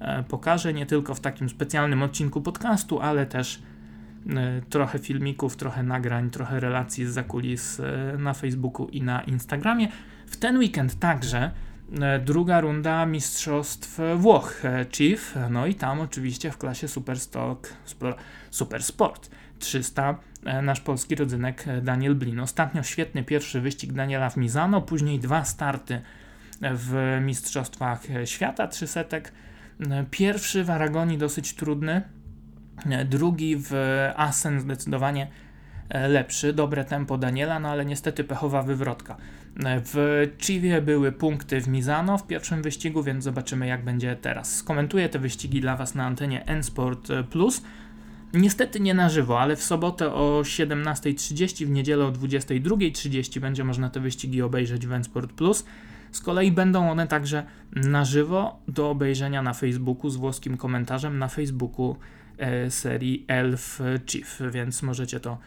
e, 0.00 0.22
pokażę, 0.22 0.72
nie 0.74 0.86
tylko 0.86 1.14
w 1.14 1.20
takim 1.20 1.48
specjalnym 1.48 2.02
odcinku 2.02 2.42
podcastu, 2.42 3.00
ale 3.00 3.26
też 3.26 3.62
E, 3.62 3.75
trochę 4.70 4.98
filmików, 4.98 5.56
trochę 5.56 5.82
nagrań, 5.82 6.30
trochę 6.30 6.60
relacji 6.60 7.06
z 7.06 7.10
zakulis 7.10 7.80
e, 7.80 8.16
na 8.18 8.34
Facebooku 8.34 8.88
i 8.88 9.02
na 9.02 9.22
Instagramie. 9.22 9.88
W 10.26 10.36
ten 10.36 10.58
weekend 10.58 10.98
także 10.98 11.50
e, 12.00 12.18
druga 12.18 12.60
runda 12.60 13.06
Mistrzostw 13.06 13.98
Włoch 14.16 14.62
Chief, 14.92 15.34
no 15.50 15.66
i 15.66 15.74
tam 15.74 16.00
oczywiście 16.00 16.50
w 16.50 16.58
klasie 16.58 16.88
Superstock, 16.88 17.72
Super 18.50 18.82
Sport 18.82 19.30
300 19.58 20.18
nasz 20.62 20.80
polski 20.80 21.14
rodzynek 21.14 21.64
Daniel 21.82 22.14
Blin. 22.14 22.40
Ostatnio 22.40 22.82
świetny 22.82 23.24
pierwszy 23.24 23.60
wyścig 23.60 23.92
Daniela 23.92 24.30
w 24.30 24.36
Mizano, 24.36 24.82
później 24.82 25.18
dwa 25.18 25.44
starty 25.44 26.00
w 26.60 27.18
Mistrzostwach 27.22 28.02
Świata 28.24 28.68
300. 28.68 29.04
Pierwszy 30.10 30.64
w 30.64 30.70
Aragonii 30.70 31.18
dosyć 31.18 31.54
trudny, 31.54 32.02
Drugi 33.04 33.56
w 33.56 33.72
Asen 34.16 34.60
zdecydowanie 34.60 35.28
e, 35.88 36.08
lepszy, 36.08 36.52
dobre 36.52 36.84
tempo 36.84 37.18
Daniela, 37.18 37.60
no 37.60 37.68
ale 37.68 37.84
niestety 37.84 38.24
pechowa 38.24 38.62
wywrotka. 38.62 39.16
E, 39.64 39.80
w 39.84 39.96
Chivie 40.38 40.82
były 40.82 41.12
punkty 41.12 41.60
w 41.60 41.68
Mizano 41.68 42.18
w 42.18 42.26
pierwszym 42.26 42.62
wyścigu, 42.62 43.02
więc 43.02 43.24
zobaczymy 43.24 43.66
jak 43.66 43.84
będzie 43.84 44.16
teraz. 44.16 44.56
Skomentuję 44.56 45.08
te 45.08 45.18
wyścigi 45.18 45.60
dla 45.60 45.76
Was 45.76 45.94
na 45.94 46.06
antenie 46.06 46.46
N-Sport 46.46 47.08
Plus. 47.30 47.62
Niestety 48.34 48.80
nie 48.80 48.94
na 48.94 49.08
żywo, 49.08 49.40
ale 49.40 49.56
w 49.56 49.62
sobotę 49.62 50.12
o 50.12 50.40
17.30, 50.42 51.66
w 51.66 51.70
niedzielę 51.70 52.04
o 52.04 52.12
22.30 52.12 53.40
będzie 53.40 53.64
można 53.64 53.90
te 53.90 54.00
wyścigi 54.00 54.42
obejrzeć 54.42 54.86
w 54.86 54.92
N-Sport 54.92 55.32
Plus. 55.32 55.64
Z 56.12 56.20
kolei 56.20 56.52
będą 56.52 56.90
one 56.90 57.06
także 57.06 57.44
na 57.72 58.04
żywo 58.04 58.60
do 58.68 58.90
obejrzenia 58.90 59.42
na 59.42 59.54
Facebooku 59.54 60.10
z 60.10 60.16
włoskim 60.16 60.56
komentarzem 60.56 61.18
na 61.18 61.28
Facebooku 61.28 61.96
E, 61.96 62.15
serii 62.68 63.24
Elf 63.28 63.80
Chief, 64.06 64.40
więc 64.50 64.82
możecie 64.82 65.20
to 65.20 65.38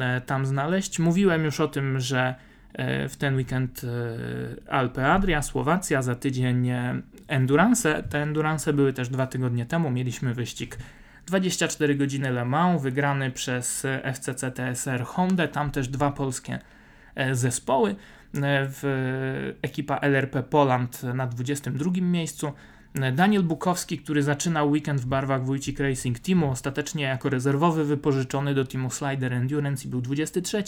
e, 0.00 0.20
tam 0.20 0.46
znaleźć. 0.46 0.98
Mówiłem 0.98 1.44
już 1.44 1.60
o 1.60 1.68
tym, 1.68 2.00
że 2.00 2.34
e, 2.72 3.08
w 3.08 3.16
ten 3.16 3.36
weekend 3.36 3.82
Alpe 4.68 5.12
Adria, 5.12 5.42
Słowacja, 5.42 6.02
za 6.02 6.14
tydzień 6.14 6.70
endurance. 7.28 8.02
Te 8.02 8.22
endurance 8.22 8.72
były 8.72 8.92
też 8.92 9.08
dwa 9.08 9.26
tygodnie 9.26 9.66
temu. 9.66 9.90
Mieliśmy 9.90 10.34
wyścig 10.34 10.78
24 11.26 11.94
godziny 11.94 12.30
Le 12.30 12.44
Mans, 12.44 12.82
wygrany 12.82 13.30
przez 13.30 13.86
FCC 14.14 14.50
TSR 14.50 15.04
Honda. 15.04 15.48
Tam 15.48 15.70
też 15.70 15.88
dwa 15.88 16.10
polskie 16.10 16.58
zespoły. 17.32 17.96
W 18.68 19.52
ekipa 19.62 19.96
LRP 19.96 20.42
Poland 20.42 21.02
na 21.02 21.26
22 21.26 21.90
miejscu. 22.00 22.52
Daniel 22.94 23.42
Bukowski, 23.42 23.98
który 23.98 24.22
zaczynał 24.22 24.70
weekend 24.70 25.00
w 25.00 25.06
barwach 25.06 25.44
Wójcik 25.44 25.80
Racing 25.80 26.18
Teamu, 26.18 26.50
ostatecznie 26.50 27.04
jako 27.04 27.28
rezerwowy 27.28 27.84
wypożyczony 27.84 28.54
do 28.54 28.64
teamu 28.64 28.90
Slider 28.90 29.32
Endurance 29.32 29.84
i 29.84 29.90
był 29.90 30.00
23, 30.00 30.64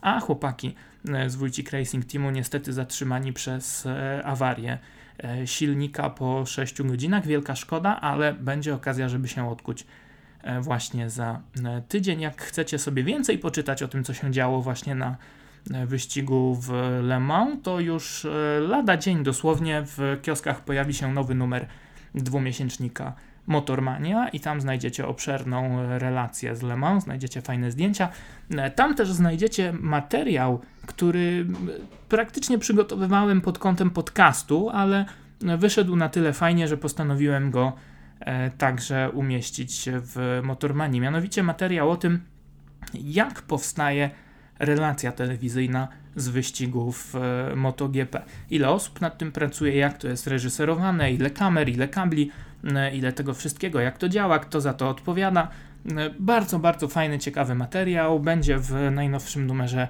a 0.00 0.20
chłopaki 0.20 0.74
e, 1.08 1.30
z 1.30 1.36
Wójcik 1.36 1.70
Racing 1.70 2.04
Teamu 2.04 2.30
niestety 2.30 2.72
zatrzymani 2.72 3.32
przez 3.32 3.86
e, 3.86 4.22
awarię 4.24 4.78
e, 5.24 5.46
silnika 5.46 6.10
po 6.10 6.46
6 6.46 6.82
godzinach. 6.82 7.26
Wielka 7.26 7.56
szkoda, 7.56 8.00
ale 8.00 8.32
będzie 8.32 8.74
okazja, 8.74 9.08
żeby 9.08 9.28
się 9.28 9.50
odkuć 9.50 9.86
właśnie 10.60 11.10
za 11.10 11.40
tydzień. 11.88 12.20
Jak 12.20 12.42
chcecie 12.42 12.78
sobie 12.78 13.04
więcej 13.04 13.38
poczytać 13.38 13.82
o 13.82 13.88
tym, 13.88 14.04
co 14.04 14.14
się 14.14 14.30
działo 14.30 14.62
właśnie 14.62 14.94
na 14.94 15.16
wyścigu 15.86 16.54
w 16.60 16.72
Le 17.02 17.20
Mans, 17.20 17.62
to 17.62 17.80
już 17.80 18.26
lada 18.68 18.96
dzień 18.96 19.22
dosłownie 19.22 19.82
w 19.86 20.18
kioskach 20.22 20.64
pojawi 20.64 20.94
się 20.94 21.12
nowy 21.12 21.34
numer 21.34 21.66
dwumiesięcznika 22.14 23.14
Motormania 23.46 24.28
i 24.28 24.40
tam 24.40 24.60
znajdziecie 24.60 25.06
obszerną 25.06 25.86
relację 25.98 26.56
z 26.56 26.62
Le 26.62 26.76
Mans, 26.76 27.04
znajdziecie 27.04 27.42
fajne 27.42 27.70
zdjęcia. 27.70 28.08
Tam 28.74 28.94
też 28.94 29.12
znajdziecie 29.12 29.72
materiał, 29.80 30.60
który 30.86 31.46
praktycznie 32.08 32.58
przygotowywałem 32.58 33.40
pod 33.40 33.58
kątem 33.58 33.90
podcastu, 33.90 34.70
ale 34.70 35.04
wyszedł 35.58 35.96
na 35.96 36.08
tyle 36.08 36.32
fajnie, 36.32 36.68
że 36.68 36.76
postanowiłem 36.76 37.50
go 37.50 37.72
e, 38.20 38.50
także 38.50 39.10
umieścić 39.10 39.88
w 39.92 40.40
Motormanii. 40.44 41.00
Mianowicie 41.00 41.42
materiał 41.42 41.90
o 41.90 41.96
tym, 41.96 42.20
jak 42.94 43.42
powstaje 43.42 44.10
relacja 44.58 45.12
telewizyjna 45.12 45.88
z 46.16 46.28
wyścigów 46.28 47.14
e, 47.52 47.56
MotoGP. 47.56 48.22
Ile 48.50 48.68
osób 48.68 49.00
nad 49.00 49.18
tym 49.18 49.32
pracuje, 49.32 49.76
jak 49.76 49.98
to 49.98 50.08
jest 50.08 50.26
reżyserowane, 50.26 51.12
ile 51.12 51.30
kamer, 51.30 51.68
ile 51.68 51.88
kabli, 51.88 52.30
e, 52.64 52.96
ile 52.96 53.12
tego 53.12 53.34
wszystkiego, 53.34 53.80
jak 53.80 53.98
to 53.98 54.08
działa, 54.08 54.38
kto 54.38 54.60
za 54.60 54.74
to 54.74 54.88
odpowiada. 54.88 55.48
E, 55.96 56.10
bardzo, 56.18 56.58
bardzo 56.58 56.88
fajny, 56.88 57.18
ciekawy 57.18 57.54
materiał. 57.54 58.20
Będzie 58.20 58.58
w 58.58 58.90
najnowszym 58.90 59.46
numerze 59.46 59.88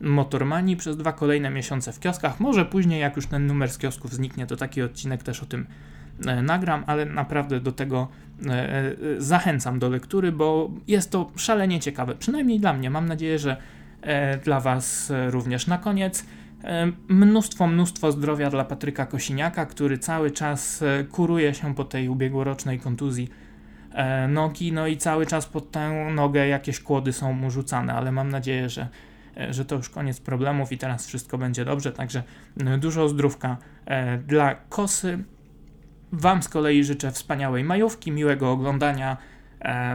Motormani 0.00 0.76
przez 0.76 0.96
dwa 0.96 1.12
kolejne 1.12 1.50
miesiące 1.50 1.92
w 1.92 2.00
kioskach. 2.00 2.40
Może 2.40 2.64
później, 2.64 3.00
jak 3.00 3.16
już 3.16 3.26
ten 3.26 3.46
numer 3.46 3.70
z 3.70 3.78
kiosków 3.78 4.12
zniknie, 4.12 4.46
to 4.46 4.56
taki 4.56 4.82
odcinek 4.82 5.22
też 5.22 5.42
o 5.42 5.46
tym 5.46 5.66
nagram, 6.42 6.84
ale 6.86 7.04
naprawdę 7.04 7.60
do 7.60 7.72
tego 7.72 8.08
zachęcam 9.18 9.78
do 9.78 9.88
lektury, 9.88 10.32
bo 10.32 10.70
jest 10.88 11.10
to 11.10 11.30
szalenie 11.36 11.80
ciekawe. 11.80 12.14
Przynajmniej 12.14 12.60
dla 12.60 12.72
mnie. 12.72 12.90
Mam 12.90 13.08
nadzieję, 13.08 13.38
że 13.38 13.56
dla 14.44 14.60
Was 14.60 15.12
również 15.30 15.66
na 15.66 15.78
koniec. 15.78 16.24
E, 16.64 16.92
mnóstwo, 17.08 17.66
mnóstwo 17.66 18.12
zdrowia 18.12 18.50
dla 18.50 18.64
Patryka 18.64 19.06
Kosiniaka, 19.06 19.66
który 19.66 19.98
cały 19.98 20.30
czas 20.30 20.82
e, 20.82 21.04
kuruje 21.04 21.54
się 21.54 21.74
po 21.74 21.84
tej 21.84 22.08
ubiegłorocznej 22.08 22.80
kontuzji 22.80 23.28
nogi, 24.28 24.72
no 24.72 24.86
i 24.86 24.96
cały 24.96 25.26
czas 25.26 25.46
pod 25.46 25.70
tę 25.70 26.10
nogę 26.14 26.46
jakieś 26.48 26.80
kłody 26.80 27.12
są 27.12 27.32
mu 27.32 27.50
rzucane, 27.50 27.94
ale 27.94 28.12
mam 28.12 28.28
nadzieję, 28.28 28.68
że, 28.68 28.88
że 29.50 29.64
to 29.64 29.76
już 29.76 29.88
koniec 29.88 30.20
problemów 30.20 30.72
i 30.72 30.78
teraz 30.78 31.06
wszystko 31.06 31.38
będzie 31.38 31.64
dobrze, 31.64 31.92
także 31.92 32.22
dużo 32.78 33.08
zdrówka 33.08 33.56
dla 34.26 34.54
Kosy. 34.54 35.24
Wam 36.12 36.42
z 36.42 36.48
kolei 36.48 36.84
życzę 36.84 37.10
wspaniałej 37.10 37.64
majówki, 37.64 38.12
miłego 38.12 38.52
oglądania 38.52 39.16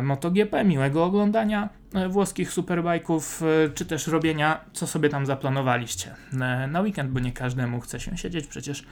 MotoGP, 0.01 0.63
miłego 0.63 1.05
oglądania 1.05 1.69
E, 1.69 1.78
włoskich 2.09 2.51
superbajków, 2.51 3.43
e, 3.43 3.69
czy 3.69 3.85
też 3.85 4.07
robienia, 4.07 4.59
co 4.73 4.87
sobie 4.87 5.09
tam 5.09 5.25
zaplanowaliście 5.25 6.15
e, 6.33 6.67
na 6.67 6.81
weekend, 6.81 7.11
bo 7.11 7.19
nie 7.19 7.31
każdemu 7.31 7.79
chce 7.79 7.99
się 7.99 8.17
siedzieć 8.17 8.47
przecież 8.47 8.85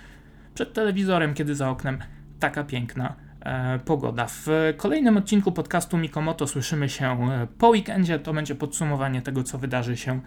przed 0.53 0.73
telewizorem, 0.73 1.33
kiedy 1.33 1.55
za 1.55 1.69
oknem 1.69 1.99
taka 2.39 2.63
piękna 2.63 3.15
pogoda. 3.86 4.27
W 4.29 4.47
kolejnym 4.77 5.17
odcinku 5.17 5.51
podcastu 5.51 5.97
Mikomoto 5.97 6.47
słyszymy 6.47 6.89
się 6.89 7.17
po 7.57 7.69
weekendzie. 7.69 8.19
To 8.19 8.33
będzie 8.33 8.55
podsumowanie 8.55 9.21
tego, 9.21 9.43
co 9.43 9.57
wydarzy 9.57 9.97
się 9.97 10.21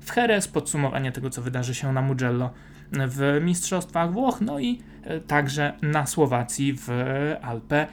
w 0.00 0.16
Jerez, 0.16 0.48
podsumowanie 0.48 1.12
tego, 1.12 1.30
co 1.30 1.42
wydarzy 1.42 1.74
się 1.74 1.92
na 1.92 2.02
Mugello 2.02 2.50
w 2.92 3.38
Mistrzostwach 3.42 4.12
Włoch, 4.12 4.40
no 4.40 4.58
i 4.58 4.82
także 5.26 5.72
na 5.82 6.06
Słowacji 6.06 6.78
w 6.78 6.88
Alpe 7.42 7.86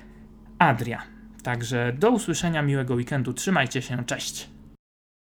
Adria. 0.59 1.12
Także 1.43 1.93
do 1.99 2.11
usłyszenia, 2.11 2.61
miłego 2.61 2.93
weekendu, 2.93 3.33
trzymajcie 3.33 3.81
się, 3.81 4.03
cześć! 4.05 4.52